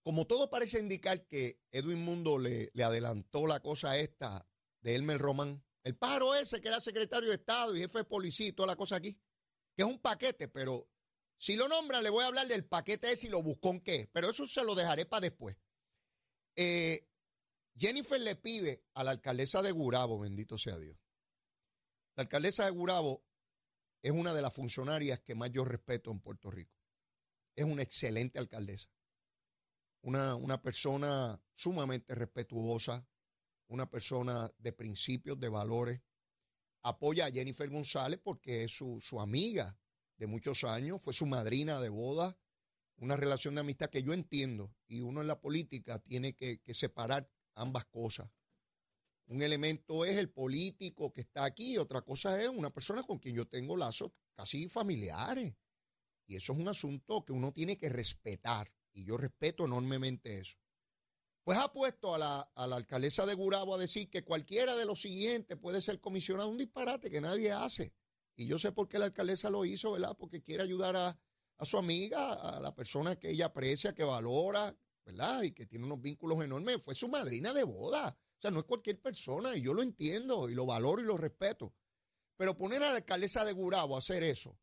Como 0.02 0.26
todo 0.26 0.50
parece 0.50 0.80
indicar 0.80 1.28
que 1.28 1.62
Edwin 1.72 2.04
Mundo 2.04 2.40
le, 2.40 2.72
le 2.74 2.84
adelantó 2.84 3.46
la 3.46 3.60
cosa 3.60 3.98
esta 3.98 4.50
de 4.82 4.96
Elmer 4.96 5.20
Román, 5.20 5.64
el 5.88 5.96
pájaro 5.96 6.36
ese 6.36 6.62
que 6.62 6.68
era 6.68 6.80
secretario 6.80 7.30
de 7.30 7.36
Estado 7.36 7.76
y 7.76 7.82
jefe 7.82 8.00
de 8.00 8.04
policía 8.04 8.48
y 8.48 8.52
toda 8.52 8.68
la 8.68 8.76
cosa 8.76 8.98
aquí, 8.98 9.14
que 9.76 9.84
es 9.84 9.86
un 9.86 10.00
paquete, 10.00 10.48
pero 10.48 10.90
si 11.38 11.56
lo 11.56 11.68
nombran 11.68 12.04
le 12.04 12.10
voy 12.10 12.24
a 12.24 12.28
hablar 12.28 12.48
del 12.48 12.66
paquete 12.66 13.12
ese 13.12 13.28
y 13.28 13.30
lo 13.30 13.42
buscó 13.42 13.70
en 13.72 13.82
qué, 13.82 14.10
pero 14.12 14.30
eso 14.30 14.46
se 14.48 14.64
lo 14.64 14.76
dejaré 14.76 15.06
para 15.06 15.22
después. 15.22 15.58
Eh, 16.56 17.08
Jennifer 17.78 18.20
le 18.20 18.36
pide 18.36 18.84
a 18.94 19.04
la 19.04 19.12
alcaldesa 19.12 19.62
de 19.62 19.72
Gurabo, 19.72 20.20
bendito 20.20 20.58
sea 20.58 20.78
Dios. 20.78 20.98
La 22.16 22.24
alcaldesa 22.24 22.66
de 22.66 22.72
Gurabo 22.72 23.24
es 24.02 24.12
una 24.12 24.34
de 24.34 24.42
las 24.42 24.54
funcionarias 24.54 25.20
que 25.20 25.36
más 25.36 25.52
yo 25.52 25.64
respeto 25.64 26.12
en 26.12 26.20
Puerto 26.20 26.50
Rico. 26.50 26.76
Es 27.56 27.66
una 27.66 27.84
excelente 27.84 28.40
alcaldesa 28.40 28.90
una, 30.08 30.62
persona 30.62 31.42
sumamente 31.54 32.16
respetuosa, 32.16 33.06
una 33.68 33.90
persona 33.90 34.50
de 34.58 34.74
principios, 34.74 35.40
de 35.40 35.50
valores. 35.50 36.02
Apoya 36.84 37.26
a 37.26 37.32
Jennifer 37.32 37.70
González 37.70 38.20
porque 38.24 38.64
es 38.64 38.72
su, 38.72 39.20
amiga 39.20 39.78
de 40.18 40.28
muchos 40.28 40.64
años, 40.64 41.02
fue 41.02 41.14
su 41.14 41.26
madrina 41.26 41.80
de 41.80 41.90
boda, 41.90 42.38
una 42.98 43.16
relación 43.16 43.56
de 43.56 43.62
amistad 43.62 43.90
que 43.90 44.04
yo 44.04 44.14
entiendo 44.14 44.74
y 44.88 45.02
uno 45.02 45.22
en 45.22 45.28
la 45.28 45.40
política 45.40 46.00
tiene 46.00 46.34
que, 46.34 46.60
que 46.60 46.74
separar 46.74 47.30
ambas 47.56 47.86
cosas. 47.86 48.32
Un 49.28 49.42
elemento 49.42 50.06
es 50.06 50.18
el 50.18 50.30
político 50.30 51.12
que 51.12 51.22
está 51.22 51.44
aquí, 51.44 51.78
otra 51.78 52.02
cosa 52.02 52.42
es 52.42 52.48
una 52.48 52.70
persona 52.70 53.04
con 53.04 53.20
quien 53.20 53.36
yo 53.36 53.46
tengo 53.48 53.76
lazos 53.76 54.12
casi 54.36 54.70
familiares. 54.70 55.54
Y 56.26 56.36
eso 56.36 56.54
es 56.54 56.60
un 56.60 56.68
asunto 56.68 57.26
que 57.26 57.34
uno 57.34 57.52
tiene 57.52 57.78
que 57.78 57.90
respetar 57.90 58.72
y 58.94 59.04
yo 59.04 59.18
respeto 59.18 59.66
enormemente 59.66 60.40
eso. 60.40 60.58
Pues 61.48 61.60
ha 61.60 61.72
puesto 61.72 62.14
a 62.14 62.18
la, 62.18 62.42
alcaldesa 62.56 63.26
de 63.26 63.34
Gurabo 63.34 63.76
a 63.76 63.78
decir 63.78 64.10
que 64.10 64.26
cualquiera 64.26 64.76
de 64.76 64.84
los 64.84 65.00
siguientes 65.00 65.56
puede 65.56 65.80
ser 65.80 66.02
comisionado, 66.02 66.50
un 66.50 66.58
disparate 66.58 67.10
que 67.10 67.22
nadie 67.22 67.54
hace. 67.54 67.94
Y 68.36 68.48
yo 68.48 68.60
sé 68.60 68.74
por 68.74 68.90
qué 68.90 69.00
la 69.00 69.06
alcaldesa 69.06 69.50
lo 69.50 69.64
hizo, 69.64 69.94
¿verdad? 69.94 70.18
Porque 70.20 70.42
quiere 70.42 70.64
ayudar 70.64 70.98
a, 70.98 71.18
a 71.58 71.66
su 71.66 71.78
amiga, 71.78 72.34
a 72.34 72.60
la 72.60 72.76
persona 72.76 73.16
que 73.16 73.30
ella 73.30 73.46
aprecia, 73.46 73.96
que 73.96 74.04
valora, 74.04 74.76
¿verdad? 75.06 75.42
Y 75.44 75.52
que 75.52 75.66
tiene 75.66 75.86
unos 75.86 76.02
vínculos 76.02 76.44
enormes. 76.44 76.84
Fue 76.84 76.96
su 76.96 77.08
madrina 77.08 77.54
de 77.54 77.64
boda. 77.64 78.10
O 78.10 78.42
sea, 78.42 78.52
no 78.52 78.60
es 78.60 78.66
cualquier 78.66 79.02
persona 79.02 79.56
y 79.56 79.62
yo 79.62 79.74
lo 79.74 79.84
entiendo 79.84 80.50
y 80.50 80.54
lo 80.54 80.66
valoro 80.66 81.02
y 81.02 81.06
lo 81.06 81.16
respeto. 81.16 81.74
Pero 82.36 82.58
poner 82.58 82.84
a 82.84 82.90
la 82.90 82.98
alcaldesa 82.98 83.46
de 83.46 83.54
Gurabo 83.54 83.96
a 83.96 84.00
hacer 84.00 84.22
eso, 84.22 84.60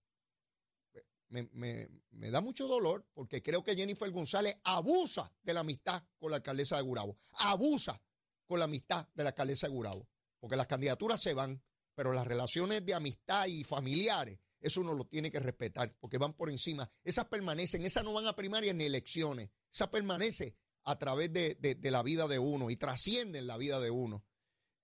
me, 1.42 2.30
da 2.30 2.40
mucho 2.40 2.66
dolor 2.66 3.06
porque 3.12 3.42
creo 3.42 3.64
que 3.64 3.76
Jennifer 3.76 4.10
González 4.10 4.56
abusa 4.64 5.32
de 5.42 5.54
la 5.54 5.60
amistad 5.60 6.02
con 6.18 6.30
la 6.30 6.36
alcaldesa 6.36 6.76
de 6.76 6.82
Gurabo. 6.82 7.16
Abusa 7.40 8.00
con 8.46 8.58
la 8.58 8.66
amistad 8.66 9.08
de 9.14 9.24
la 9.24 9.30
alcaldesa 9.30 9.66
de 9.66 9.74
Gurabo. 9.74 10.08
Porque 10.38 10.56
las 10.56 10.66
candidaturas 10.66 11.20
se 11.20 11.34
van, 11.34 11.62
pero 11.94 12.12
las 12.12 12.26
relaciones 12.26 12.84
de 12.84 12.94
amistad 12.94 13.46
y 13.46 13.64
familiares, 13.64 14.38
eso 14.60 14.80
uno 14.80 14.94
lo 14.94 15.04
tiene 15.04 15.30
que 15.30 15.40
respetar 15.40 15.94
porque 15.98 16.18
van 16.18 16.34
por 16.34 16.50
encima. 16.50 16.90
Esas 17.02 17.26
permanecen, 17.26 17.84
esas 17.84 18.04
no 18.04 18.12
van 18.12 18.26
a 18.26 18.36
primarias 18.36 18.74
ni 18.74 18.84
elecciones. 18.84 19.50
Esa 19.72 19.90
permanece 19.90 20.56
a 20.84 20.98
través 20.98 21.32
de, 21.32 21.78
la 21.82 22.02
vida 22.02 22.28
de 22.28 22.38
uno 22.38 22.70
y 22.70 22.76
trascienden 22.76 23.46
la 23.46 23.56
vida 23.56 23.80
de 23.80 23.90
uno. 23.90 24.24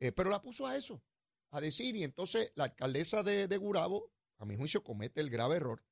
Eh, 0.01 0.13
pero 0.13 0.31
la 0.31 0.41
puso 0.41 0.67
a 0.67 0.77
eso, 0.77 1.03
a 1.51 1.61
decir, 1.61 1.95
y 1.95 2.05
entonces 2.05 2.53
la 2.55 2.65
alcaldesa 2.65 3.23
de, 3.23 3.49
de 3.49 3.57
Gurabo, 3.59 4.11
a 4.39 4.47
mi 4.47 4.57
juicio, 4.57 4.83
comete 4.83 5.21
el 5.21 5.29
grave 5.29 5.57
error 5.57 5.85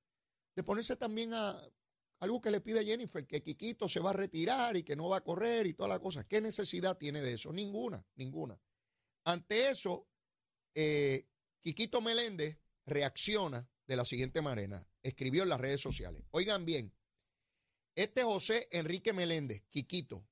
de 0.59 0.65
ponerse 0.65 0.97
también 0.97 1.33
a 1.35 1.57
algo 2.19 2.41
que 2.41 2.51
le 2.51 2.61
pide 2.61 2.85
Jennifer, 2.85 3.25
que 3.25 3.45
Quiquito 3.45 3.89
se 3.89 4.01
va 4.01 4.11
a 4.11 4.15
retirar 4.15 4.77
y 4.77 4.83
que 4.83 4.97
no 4.97 5.09
va 5.09 5.19
a 5.19 5.25
correr 5.25 5.69
y 5.69 5.73
toda 5.73 5.89
la 5.89 6.01
cosa. 6.01 6.27
¿Qué 6.27 6.41
necesidad 6.41 6.99
tiene 6.99 7.21
de 7.21 7.35
eso? 7.35 7.53
Ninguna, 7.53 8.05
ninguna. 8.17 8.61
Ante 9.23 9.71
eso, 9.71 10.09
eh, 10.75 11.29
Quiquito 11.61 12.01
Meléndez 12.01 12.59
reacciona 12.87 13.71
de 13.87 13.95
la 13.95 14.05
siguiente 14.05 14.43
manera. 14.43 14.85
Escribió 15.01 15.45
en 15.45 15.49
las 15.49 15.61
redes 15.61 15.81
sociales. 15.81 16.25
Oigan 16.33 16.65
bien, 16.65 16.93
este 17.95 18.25
José 18.25 18.67
Enrique 18.73 19.13
Meléndez, 19.13 19.63
Quiquito, 19.71 20.27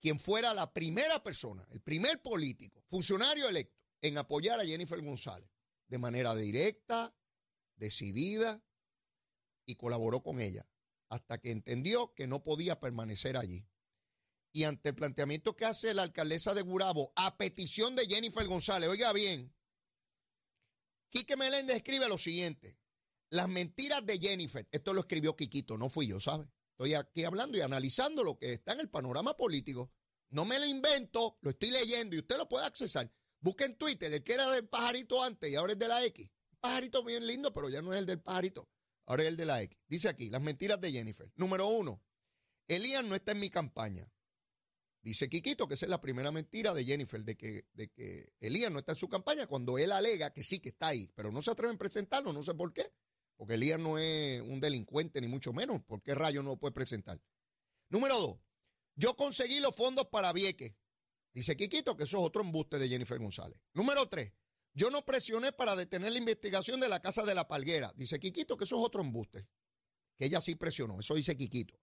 quien 0.00 0.20
fuera 0.20 0.52
la 0.52 0.70
primera 0.70 1.22
persona, 1.22 1.66
el 1.70 1.80
primer 1.80 2.20
político, 2.20 2.84
funcionario 2.88 3.48
electo, 3.48 3.80
en 4.02 4.18
apoyar 4.18 4.60
a 4.60 4.66
Jennifer 4.66 5.00
González 5.02 5.48
de 5.88 5.98
manera 5.98 6.34
directa, 6.34 7.14
decidida, 7.80 8.62
y 9.66 9.74
colaboró 9.74 10.22
con 10.22 10.40
ella 10.40 10.68
hasta 11.08 11.38
que 11.38 11.50
entendió 11.50 12.14
que 12.14 12.28
no 12.28 12.44
podía 12.44 12.78
permanecer 12.78 13.36
allí. 13.36 13.66
Y 14.52 14.64
ante 14.64 14.90
el 14.90 14.94
planteamiento 14.94 15.56
que 15.56 15.64
hace 15.64 15.92
la 15.92 16.02
alcaldesa 16.02 16.54
de 16.54 16.62
Gurabo 16.62 17.12
a 17.16 17.36
petición 17.36 17.96
de 17.96 18.06
Jennifer 18.06 18.46
González, 18.46 18.88
oiga 18.88 19.12
bien, 19.12 19.54
Quique 21.10 21.36
Meléndez 21.36 21.76
escribe 21.76 22.08
lo 22.08 22.18
siguiente, 22.18 22.78
las 23.30 23.48
mentiras 23.48 24.04
de 24.06 24.18
Jennifer, 24.18 24.68
esto 24.70 24.92
lo 24.92 25.00
escribió 25.00 25.36
Quiquito, 25.36 25.76
no 25.76 25.88
fui 25.88 26.06
yo, 26.06 26.20
¿sabe? 26.20 26.48
Estoy 26.72 26.94
aquí 26.94 27.24
hablando 27.24 27.58
y 27.58 27.60
analizando 27.60 28.24
lo 28.24 28.38
que 28.38 28.54
está 28.54 28.72
en 28.72 28.80
el 28.80 28.88
panorama 28.88 29.36
político. 29.36 29.92
No 30.30 30.44
me 30.44 30.58
lo 30.58 30.66
invento, 30.66 31.38
lo 31.42 31.50
estoy 31.50 31.70
leyendo 31.70 32.16
y 32.16 32.20
usted 32.20 32.38
lo 32.38 32.48
puede 32.48 32.66
accesar. 32.66 33.12
Busque 33.40 33.64
en 33.64 33.76
Twitter, 33.76 34.12
el 34.12 34.22
que 34.22 34.34
era 34.34 34.50
del 34.50 34.68
pajarito 34.68 35.22
antes 35.22 35.50
y 35.50 35.56
ahora 35.56 35.72
es 35.72 35.78
de 35.78 35.88
la 35.88 36.04
X. 36.06 36.30
pajarito 36.60 37.04
bien 37.04 37.26
lindo, 37.26 37.52
pero 37.52 37.68
ya 37.68 37.82
no 37.82 37.92
es 37.92 37.98
el 37.98 38.06
del 38.06 38.20
pajarito. 38.20 38.68
Ahora 39.06 39.24
es 39.24 39.30
el 39.30 39.36
de 39.36 39.44
la 39.44 39.62
X. 39.62 39.78
Dice 39.88 40.08
aquí, 40.08 40.30
las 40.30 40.40
mentiras 40.40 40.80
de 40.80 40.92
Jennifer. 40.92 41.30
Número 41.34 41.66
uno, 41.66 42.02
Elías 42.68 43.04
no 43.04 43.14
está 43.14 43.32
en 43.32 43.40
mi 43.40 43.50
campaña. 43.50 44.08
Dice 45.02 45.28
Quiquito 45.28 45.66
que 45.66 45.74
esa 45.74 45.86
es 45.86 45.90
la 45.90 46.00
primera 46.00 46.30
mentira 46.30 46.74
de 46.74 46.84
Jennifer, 46.84 47.24
de 47.24 47.36
que, 47.36 47.64
de 47.72 47.88
que 47.88 48.34
Elías 48.38 48.70
no 48.70 48.78
está 48.78 48.92
en 48.92 48.98
su 48.98 49.08
campaña 49.08 49.46
cuando 49.46 49.78
él 49.78 49.92
alega 49.92 50.32
que 50.32 50.44
sí 50.44 50.60
que 50.60 50.68
está 50.68 50.88
ahí, 50.88 51.10
pero 51.14 51.32
no 51.32 51.40
se 51.40 51.50
atreven 51.50 51.76
a 51.76 51.78
presentarlo, 51.78 52.32
no 52.32 52.42
sé 52.42 52.54
por 52.54 52.72
qué. 52.72 52.92
Porque 53.36 53.54
Elías 53.54 53.80
no 53.80 53.98
es 53.98 54.42
un 54.42 54.60
delincuente, 54.60 55.20
ni 55.22 55.26
mucho 55.26 55.54
menos. 55.54 55.82
¿Por 55.84 56.02
qué 56.02 56.14
rayo 56.14 56.42
no 56.42 56.50
lo 56.50 56.56
puede 56.58 56.74
presentar? 56.74 57.18
Número 57.88 58.18
dos, 58.20 58.38
yo 58.94 59.16
conseguí 59.16 59.60
los 59.60 59.74
fondos 59.74 60.08
para 60.08 60.32
Vieques. 60.34 60.74
Dice 61.32 61.56
Quiquito 61.56 61.96
que 61.96 62.04
eso 62.04 62.18
es 62.18 62.22
otro 62.22 62.42
embuste 62.42 62.78
de 62.78 62.88
Jennifer 62.88 63.18
González. 63.18 63.58
Número 63.72 64.06
tres, 64.08 64.32
yo 64.72 64.90
no 64.90 65.04
presioné 65.04 65.52
para 65.52 65.76
detener 65.76 66.12
la 66.12 66.18
investigación 66.18 66.80
de 66.80 66.88
la 66.88 67.00
casa 67.00 67.24
de 67.24 67.34
la 67.34 67.48
palguera. 67.48 67.92
Dice 67.96 68.18
Quiquito 68.18 68.56
que 68.56 68.64
eso 68.64 68.76
es 68.76 68.84
otro 68.84 69.00
embuste. 69.00 69.48
Que 70.16 70.26
ella 70.26 70.40
sí 70.40 70.54
presionó. 70.54 71.00
Eso 71.00 71.14
dice 71.14 71.36
Quiquito. 71.36 71.78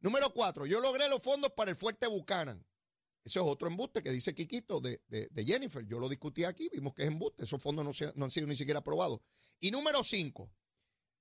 Número 0.00 0.32
cuatro, 0.32 0.66
yo 0.66 0.80
logré 0.80 1.08
los 1.08 1.22
fondos 1.22 1.52
para 1.52 1.70
el 1.70 1.76
fuerte 1.76 2.06
Buchanan. 2.06 2.64
Eso 3.24 3.40
es 3.42 3.50
otro 3.50 3.68
embuste 3.68 4.02
que 4.02 4.10
dice 4.10 4.34
Quiquito 4.34 4.80
de, 4.80 5.00
Jennifer. 5.34 5.84
Yo 5.86 5.98
lo 5.98 6.08
discutí 6.08 6.44
aquí, 6.44 6.68
vimos 6.70 6.92
que 6.94 7.02
es 7.02 7.08
embuste. 7.08 7.44
Esos 7.44 7.60
fondos 7.62 7.84
no, 7.84 8.12
no 8.14 8.24
han 8.26 8.30
sido 8.30 8.46
ni 8.46 8.54
siquiera 8.54 8.80
aprobados. 8.80 9.20
Y 9.60 9.70
número 9.70 10.04
cinco, 10.04 10.52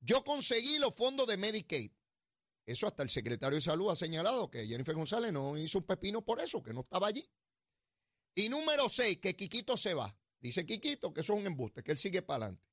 yo 0.02 0.24
conseguí 0.24 0.80
los 0.80 0.94
fondos 0.94 1.28
de 1.28 1.38
Medicaid. 1.38 1.92
Eso 2.66 2.88
hasta 2.88 3.04
el 3.04 3.10
secretario 3.10 3.56
de 3.56 3.62
salud 3.62 3.90
ha 3.90 3.96
señalado 3.96 4.50
que 4.50 4.66
Jennifer 4.66 4.96
González 4.96 5.34
no 5.34 5.58
hizo 5.58 5.80
un 5.80 5.86
pepino 5.86 6.24
por 6.24 6.40
eso, 6.40 6.62
que 6.62 6.74
no 6.74 6.82
estaba 6.82 7.08
allí. 7.08 7.30
Y 8.36 8.50
número 8.50 8.90
seis, 8.90 9.20
que 9.20 9.36
Quiquito 9.36 9.78
se 9.78 9.94
va. 9.94 10.14
Dice 10.44 10.66
Quiquito 10.66 11.14
que 11.14 11.22
eso 11.22 11.34
es 11.34 11.40
un 11.40 11.48
embuste, 11.48 11.84
que 11.84 11.94
él 11.94 11.98
sigue 11.98 12.22
para 12.22 12.48
adelante. 12.48 12.68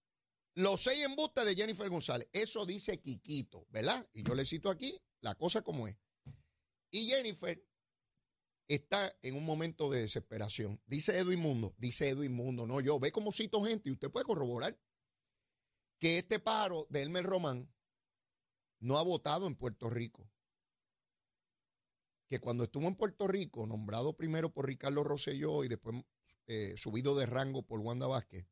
Los 0.54 0.82
seis 0.82 1.04
embustes 1.04 1.44
de 1.44 1.54
Jennifer 1.54 1.88
González. 1.88 2.28
Eso 2.32 2.66
dice 2.66 3.00
Quiquito, 3.00 3.64
¿verdad? 3.70 4.06
Y 4.12 4.24
yo 4.24 4.34
le 4.34 4.44
cito 4.44 4.70
aquí 4.70 5.00
la 5.20 5.36
cosa 5.36 5.62
como 5.62 5.86
es. 5.86 5.96
Y 6.90 7.06
Jennifer 7.06 7.64
está 8.66 9.16
en 9.22 9.36
un 9.36 9.44
momento 9.44 9.88
de 9.88 10.00
desesperación. 10.00 10.82
Dice 10.86 11.16
Edwin 11.16 11.38
Mundo, 11.38 11.72
dice 11.78 12.08
Edwin 12.08 12.32
Mundo, 12.32 12.66
no 12.66 12.80
yo. 12.80 12.98
Ve 12.98 13.12
cómo 13.12 13.30
cito 13.30 13.64
gente 13.64 13.88
y 13.88 13.92
usted 13.92 14.10
puede 14.10 14.26
corroborar 14.26 14.76
que 16.00 16.18
este 16.18 16.40
paro 16.40 16.88
de 16.90 17.02
Elmer 17.02 17.24
Román 17.24 17.72
no 18.80 18.98
ha 18.98 19.02
votado 19.04 19.46
en 19.46 19.54
Puerto 19.54 19.88
Rico. 19.88 20.28
Que 22.28 22.40
cuando 22.40 22.64
estuvo 22.64 22.88
en 22.88 22.96
Puerto 22.96 23.28
Rico, 23.28 23.64
nombrado 23.64 24.16
primero 24.16 24.52
por 24.52 24.66
Ricardo 24.66 25.04
Rosselló 25.04 25.62
y 25.62 25.68
después 25.68 26.04
eh, 26.52 26.74
subido 26.76 27.14
de 27.14 27.26
rango 27.26 27.62
por 27.62 27.78
Wanda 27.78 28.08
Vázquez, 28.08 28.44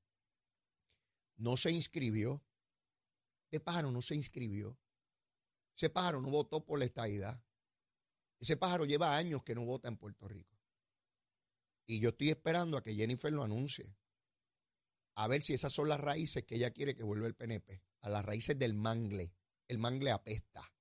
no 1.37 1.57
se 1.57 1.73
inscribió. 1.73 2.45
Ese 3.51 3.59
pájaro 3.59 3.91
no 3.91 4.03
se 4.03 4.15
inscribió. 4.15 4.79
Ese 5.77 5.91
pájaro 5.91 6.23
no 6.23 6.31
votó 6.31 6.65
por 6.65 6.79
la 6.79 6.85
estadidad. 6.85 7.43
Ese 8.39 8.57
pájaro 8.57 8.85
lleva 8.85 9.17
años 9.17 9.43
que 9.43 9.57
no 9.57 9.65
vota 9.65 9.89
en 9.89 9.97
Puerto 9.97 10.29
Rico. 10.29 10.57
Y 11.87 11.99
yo 11.99 12.11
estoy 12.11 12.29
esperando 12.29 12.77
a 12.77 12.85
que 12.85 12.95
Jennifer 12.95 13.33
lo 13.33 13.43
anuncie. 13.43 13.97
A 15.17 15.27
ver 15.27 15.43
si 15.43 15.55
esas 15.55 15.73
son 15.73 15.89
las 15.89 15.99
raíces 15.99 16.45
que 16.45 16.55
ella 16.55 16.71
quiere 16.71 16.95
que 16.95 17.03
vuelva 17.03 17.27
el 17.27 17.35
PNP. 17.35 17.83
A 18.03 18.11
las 18.11 18.25
raíces 18.25 18.57
del 18.57 18.75
mangle. 18.75 19.35
El 19.67 19.79
mangle 19.79 20.13
apesta. 20.13 20.73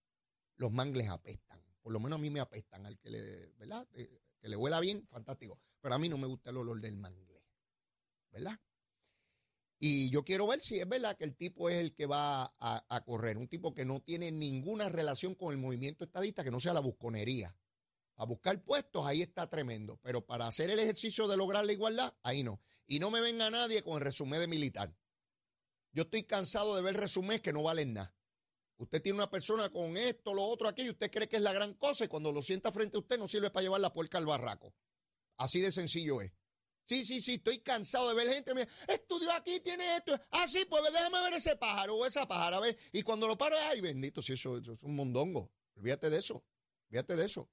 Los 0.58 0.72
mangles 0.72 1.10
apestan. 1.10 1.66
Por 1.82 1.94
lo 1.94 2.00
menos 2.00 2.20
a 2.20 2.22
mí 2.22 2.30
me 2.30 2.42
apestan. 2.42 2.86
Al 2.86 3.00
que 3.00 3.10
le, 3.10 3.54
¿verdad? 3.54 3.88
Que 4.40 4.50
le 4.50 4.56
huela 4.56 4.80
bien, 4.80 5.08
fantástico. 5.08 5.60
Pero 5.82 5.96
a 5.96 6.00
mí 6.00 6.10
no 6.10 6.18
me 6.18 6.28
gusta 6.28 6.52
el 6.52 6.58
olor 6.58 6.82
del 6.82 6.98
mangle. 6.98 7.44
¿Verdad? 8.32 8.60
Y 9.80 10.10
yo 10.10 10.24
quiero 10.24 10.48
ver 10.48 10.60
si 10.60 10.80
es 10.80 10.90
verdad 10.90 11.16
que 11.16 11.24
el 11.24 11.36
tipo 11.36 11.70
es 11.70 11.78
el 11.78 11.94
que 11.94 12.08
va 12.08 12.52
a, 12.60 13.04
correr. 13.06 13.38
Un 13.38 13.48
tipo 13.48 13.76
que 13.76 13.86
no 13.86 14.02
tiene 14.02 14.32
ninguna 14.32 14.90
relación 14.90 15.36
con 15.36 15.54
el 15.54 15.60
movimiento 15.60 16.04
estadista, 16.04 16.44
que 16.44 16.52
no 16.52 16.60
sea 16.60 16.74
la 16.74 16.80
busconería. 16.80 17.56
A 18.16 18.26
buscar 18.26 18.64
puestos, 18.64 19.06
ahí 19.06 19.22
está 19.22 19.48
tremendo. 19.48 20.00
Pero 20.02 20.26
para 20.26 20.48
hacer 20.48 20.72
el 20.72 20.80
ejercicio 20.80 21.28
de 21.28 21.38
lograr 21.38 21.66
la 21.66 21.74
igualdad, 21.74 22.16
ahí 22.24 22.44
no. 22.44 22.60
Y 22.88 22.98
no 22.98 23.12
me 23.12 23.22
venga 23.22 23.52
nadie 23.52 23.84
con 23.84 23.96
el 23.96 24.02
resumen 24.02 24.40
de 24.40 24.48
militar. 24.48 24.96
Yo 25.92 26.04
estoy 26.04 26.24
cansado 26.24 26.76
de 26.76 26.82
ver 26.82 26.96
resúmenes 26.96 27.42
que 27.42 27.54
no 27.54 27.62
valen 27.62 27.94
nada. 27.94 28.17
Usted 28.78 29.02
tiene 29.02 29.18
una 29.18 29.30
persona 29.30 29.70
con 29.70 29.98
esto, 29.98 30.34
lo 30.34 30.44
otro, 30.44 30.68
aquí, 30.68 30.84
y 30.84 30.90
usted 30.90 31.12
cree 31.12 31.28
que 31.28 31.38
es 31.38 31.42
la 31.42 31.54
gran 31.54 31.74
cosa, 31.74 32.06
y 32.06 32.08
cuando 32.08 32.32
lo 32.32 32.44
sienta 32.44 32.72
frente 32.72 32.98
a 32.98 33.00
usted 33.00 33.18
no 33.18 33.28
sirve 33.28 33.50
para 33.50 33.64
llevar 33.64 33.82
la 33.82 33.92
puerca 33.92 34.18
al 34.18 34.26
barraco. 34.26 34.74
Así 35.38 35.62
de 35.62 35.72
sencillo 35.72 36.22
es. 36.22 36.32
Sí, 36.88 37.04
sí, 37.04 37.22
sí, 37.22 37.34
estoy 37.34 37.60
cansado 37.60 38.08
de 38.08 38.16
ver 38.16 38.30
gente. 38.30 38.54
Me 38.54 38.66
estudió 38.88 39.32
aquí, 39.34 39.60
tiene 39.60 39.84
esto. 39.98 40.18
Ah, 40.32 40.48
sí, 40.48 40.66
pues 40.70 40.82
déjame 40.92 41.22
ver 41.22 41.34
ese 41.34 41.58
pájaro 41.58 41.96
o 41.96 42.06
esa 42.06 42.26
pájara. 42.28 42.58
A 42.58 42.60
ver. 42.62 42.78
Y 42.94 43.02
cuando 43.02 43.28
lo 43.28 43.38
paro, 43.38 43.58
ay, 43.70 43.82
bendito, 43.82 44.22
si 44.22 44.34
eso, 44.34 44.58
es 44.58 44.70
un 44.82 44.96
mondongo. 44.96 45.52
Olvídate 45.76 46.10
de 46.10 46.20
eso. 46.20 46.46
Olvídate 46.90 47.18
de 47.18 47.26
eso. 47.26 47.50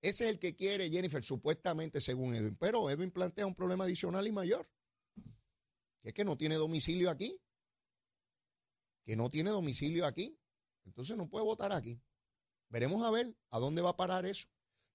Ese 0.00 0.24
es 0.24 0.30
el 0.30 0.38
que 0.38 0.56
quiere 0.56 0.88
Jennifer, 0.88 1.22
supuestamente, 1.22 2.00
según 2.00 2.34
Edwin. 2.34 2.56
Pero 2.56 2.88
Edwin 2.88 3.10
plantea 3.10 3.46
un 3.46 3.54
problema 3.54 3.84
adicional 3.84 4.26
y 4.26 4.32
mayor. 4.32 4.70
Es 6.02 6.14
que 6.14 6.24
no 6.24 6.38
tiene 6.38 6.54
domicilio 6.54 7.10
aquí. 7.10 7.38
Que 9.06 9.16
no 9.16 9.30
tiene 9.30 9.50
domicilio 9.50 10.04
aquí. 10.04 10.38
Entonces 10.84 11.16
no 11.16 11.30
puede 11.30 11.44
votar 11.44 11.72
aquí. 11.72 11.98
Veremos 12.68 13.02
a 13.04 13.10
ver 13.10 13.34
a 13.50 13.58
dónde 13.58 13.80
va 13.80 13.90
a 13.90 13.96
parar 13.96 14.26
eso. 14.26 14.48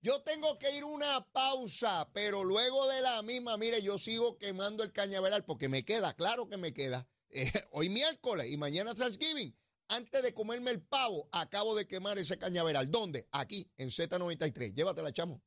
Yo 0.03 0.21
tengo 0.21 0.59
que 0.59 0.75
ir 0.75 0.83
una 0.83 1.27
pausa, 1.31 2.09
pero 2.13 2.43
luego 2.43 2.87
de 2.87 3.01
la 3.01 3.21
misma, 3.21 3.57
mire, 3.57 3.81
yo 3.81 3.97
sigo 3.97 4.37
quemando 4.37 4.83
el 4.83 4.91
cañaveral 4.91 5.45
porque 5.45 5.69
me 5.69 5.85
queda, 5.85 6.13
claro 6.13 6.49
que 6.49 6.57
me 6.57 6.73
queda. 6.73 7.07
Eh, 7.29 7.51
hoy 7.71 7.89
miércoles 7.89 8.51
y 8.51 8.57
mañana 8.57 8.93
Thanksgiving. 8.93 9.55
Antes 9.89 10.23
de 10.23 10.33
comerme 10.33 10.71
el 10.71 10.81
pavo, 10.81 11.27
acabo 11.31 11.75
de 11.75 11.85
quemar 11.85 12.17
ese 12.17 12.37
cañaveral. 12.37 12.89
¿Dónde? 12.89 13.27
Aquí, 13.31 13.69
en 13.77 13.89
Z93. 13.89 14.73
Llévatela, 14.73 15.11
chamo. 15.11 15.43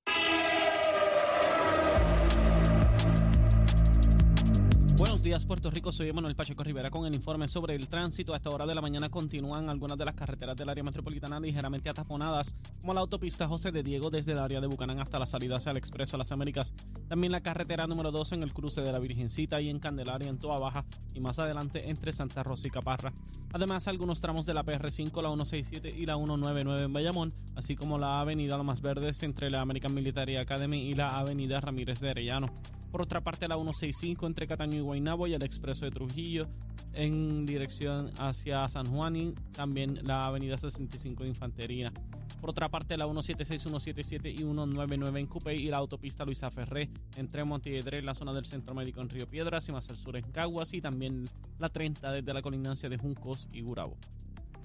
Buenos 4.96 5.24
días, 5.24 5.44
Puerto 5.44 5.72
Rico. 5.72 5.90
Soy 5.90 6.12
Manuel 6.12 6.36
Pacheco 6.36 6.62
Rivera 6.62 6.88
con 6.88 7.04
el 7.04 7.16
informe 7.16 7.48
sobre 7.48 7.74
el 7.74 7.88
tránsito. 7.88 8.32
A 8.32 8.36
esta 8.36 8.50
hora 8.50 8.64
de 8.64 8.76
la 8.76 8.80
mañana 8.80 9.08
continúan 9.08 9.68
algunas 9.68 9.98
de 9.98 10.04
las 10.04 10.14
carreteras 10.14 10.56
del 10.56 10.68
área 10.68 10.84
metropolitana 10.84 11.40
ligeramente 11.40 11.90
ataponadas, 11.90 12.54
como 12.80 12.94
la 12.94 13.00
autopista 13.00 13.48
José 13.48 13.72
de 13.72 13.82
Diego 13.82 14.08
desde 14.08 14.32
el 14.32 14.38
área 14.38 14.60
de 14.60 14.68
Bucanán 14.68 15.00
hasta 15.00 15.18
la 15.18 15.26
salida 15.26 15.56
hacia 15.56 15.72
el 15.72 15.78
Expreso 15.78 16.12
de 16.12 16.18
las 16.18 16.30
Américas. 16.30 16.74
También 17.08 17.32
la 17.32 17.40
carretera 17.40 17.88
número 17.88 18.12
2 18.12 18.32
en 18.34 18.44
el 18.44 18.54
cruce 18.54 18.82
de 18.82 18.92
la 18.92 19.00
Virgencita 19.00 19.60
y 19.60 19.68
en 19.68 19.80
Candelaria 19.80 20.28
en 20.28 20.38
Toa 20.38 20.60
Baja 20.60 20.84
y 21.12 21.18
más 21.18 21.40
adelante 21.40 21.90
entre 21.90 22.12
Santa 22.12 22.44
Rosa 22.44 22.68
y 22.68 22.70
Caparra. 22.70 23.12
Además, 23.52 23.88
algunos 23.88 24.20
tramos 24.20 24.46
de 24.46 24.54
la 24.54 24.64
PR5, 24.64 25.22
la 25.22 25.28
167 25.28 25.90
y 25.90 26.06
la 26.06 26.14
199 26.14 26.84
en 26.84 26.92
Bayamón, 26.92 27.34
así 27.56 27.74
como 27.74 27.98
la 27.98 28.20
avenida 28.20 28.56
Lomas 28.56 28.80
Verdes 28.80 29.24
entre 29.24 29.50
la 29.50 29.60
American 29.60 29.92
Military 29.92 30.36
Academy 30.36 30.82
y 30.82 30.94
la 30.94 31.18
avenida 31.18 31.60
Ramírez 31.60 31.98
de 31.98 32.10
Arellano. 32.10 32.52
Por 32.94 33.02
otra 33.02 33.22
parte, 33.22 33.48
la 33.48 33.56
165 33.56 34.24
entre 34.24 34.46
Cataño 34.46 34.78
y 34.78 34.80
Guaynabo 34.84 35.26
y 35.26 35.34
el 35.34 35.42
expreso 35.42 35.84
de 35.84 35.90
Trujillo 35.90 36.46
en 36.92 37.44
dirección 37.44 38.06
hacia 38.18 38.68
San 38.68 38.86
Juan 38.86 39.16
y 39.16 39.32
también 39.52 40.06
la 40.06 40.24
avenida 40.24 40.56
65 40.56 41.24
de 41.24 41.30
Infantería. 41.30 41.92
Por 42.40 42.50
otra 42.50 42.68
parte, 42.68 42.96
la 42.96 43.04
176, 43.04 43.62
177 43.62 44.30
y 44.30 44.38
199 44.38 45.20
en 45.20 45.26
Cupey 45.26 45.66
y 45.66 45.70
la 45.70 45.78
autopista 45.78 46.24
Luisa 46.24 46.50
Ferré 46.50 46.90
entre 47.16 47.42
Montiedre, 47.44 48.02
la 48.02 48.14
zona 48.14 48.32
del 48.32 48.44
Centro 48.44 48.74
Médico 48.74 49.00
en 49.00 49.08
Río 49.08 49.26
Piedras 49.28 49.68
y 49.68 49.72
más 49.72 49.88
al 49.88 49.96
sur 49.96 50.16
en 50.16 50.30
Caguas 50.30 50.72
y 50.74 50.80
también 50.80 51.28
la 51.58 51.70
30 51.70 52.12
desde 52.12 52.34
la 52.34 52.42
colindancia 52.42 52.88
de 52.88 52.98
Juncos 52.98 53.48
y 53.52 53.62
Gurabo. 53.62 53.96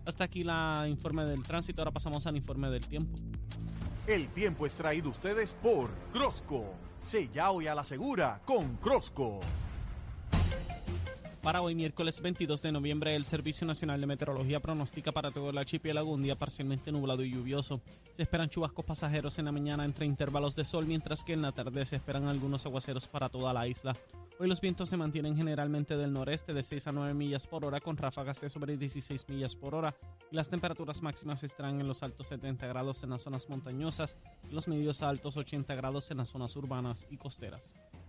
Hasta 0.05 0.25
aquí 0.25 0.43
la 0.43 0.87
informe 0.89 1.23
del 1.25 1.43
tránsito, 1.43 1.81
ahora 1.81 1.91
pasamos 1.91 2.27
al 2.27 2.35
informe 2.35 2.69
del 2.69 2.85
tiempo. 2.85 3.17
El 4.07 4.27
tiempo 4.29 4.65
es 4.65 4.73
traído 4.73 5.09
ustedes 5.09 5.53
por 5.53 5.89
Crosco 6.11 6.65
Sella 6.99 7.47
y 7.61 7.67
a 7.67 7.75
la 7.75 7.83
segura 7.83 8.41
con 8.43 8.75
Crosco. 8.77 9.39
Para 11.49 11.63
hoy, 11.63 11.73
miércoles 11.73 12.21
22 12.21 12.61
de 12.61 12.71
noviembre, 12.71 13.15
el 13.15 13.25
Servicio 13.25 13.65
Nacional 13.65 13.99
de 13.99 14.05
Meteorología 14.05 14.59
pronostica 14.59 15.11
para 15.11 15.31
todo 15.31 15.49
el 15.49 15.57
archipiélago 15.57 16.11
un 16.11 16.21
día 16.21 16.35
parcialmente 16.35 16.91
nublado 16.91 17.23
y 17.23 17.31
lluvioso. 17.31 17.81
Se 18.15 18.21
esperan 18.21 18.49
chubascos 18.49 18.85
pasajeros 18.85 19.39
en 19.39 19.45
la 19.45 19.51
mañana 19.51 19.83
entre 19.83 20.05
intervalos 20.05 20.55
de 20.55 20.63
sol, 20.63 20.85
mientras 20.85 21.23
que 21.23 21.33
en 21.33 21.41
la 21.41 21.51
tarde 21.51 21.85
se 21.85 21.95
esperan 21.95 22.27
algunos 22.27 22.67
aguaceros 22.67 23.07
para 23.07 23.29
toda 23.29 23.51
la 23.51 23.67
isla. 23.67 23.97
Hoy 24.37 24.47
los 24.47 24.61
vientos 24.61 24.89
se 24.89 24.97
mantienen 24.97 25.35
generalmente 25.35 25.97
del 25.97 26.13
noreste 26.13 26.53
de 26.53 26.61
6 26.61 26.85
a 26.85 26.91
9 26.91 27.15
millas 27.15 27.47
por 27.47 27.65
hora 27.65 27.79
con 27.79 27.97
ráfagas 27.97 28.39
de 28.41 28.51
sobre 28.51 28.77
16 28.77 29.27
millas 29.27 29.55
por 29.55 29.73
hora 29.73 29.95
y 30.31 30.35
las 30.35 30.49
temperaturas 30.49 31.01
máximas 31.01 31.43
estarán 31.43 31.81
en 31.81 31.87
los 31.87 32.03
altos 32.03 32.27
70 32.27 32.67
grados 32.67 33.01
en 33.01 33.09
las 33.09 33.23
zonas 33.23 33.49
montañosas 33.49 34.17
y 34.47 34.53
los 34.53 34.67
medios 34.67 35.01
altos 35.01 35.35
80 35.35 35.73
grados 35.73 36.11
en 36.11 36.17
las 36.17 36.27
zonas 36.27 36.55
urbanas 36.55 37.07
y 37.09 37.17
costeras. 37.17 37.73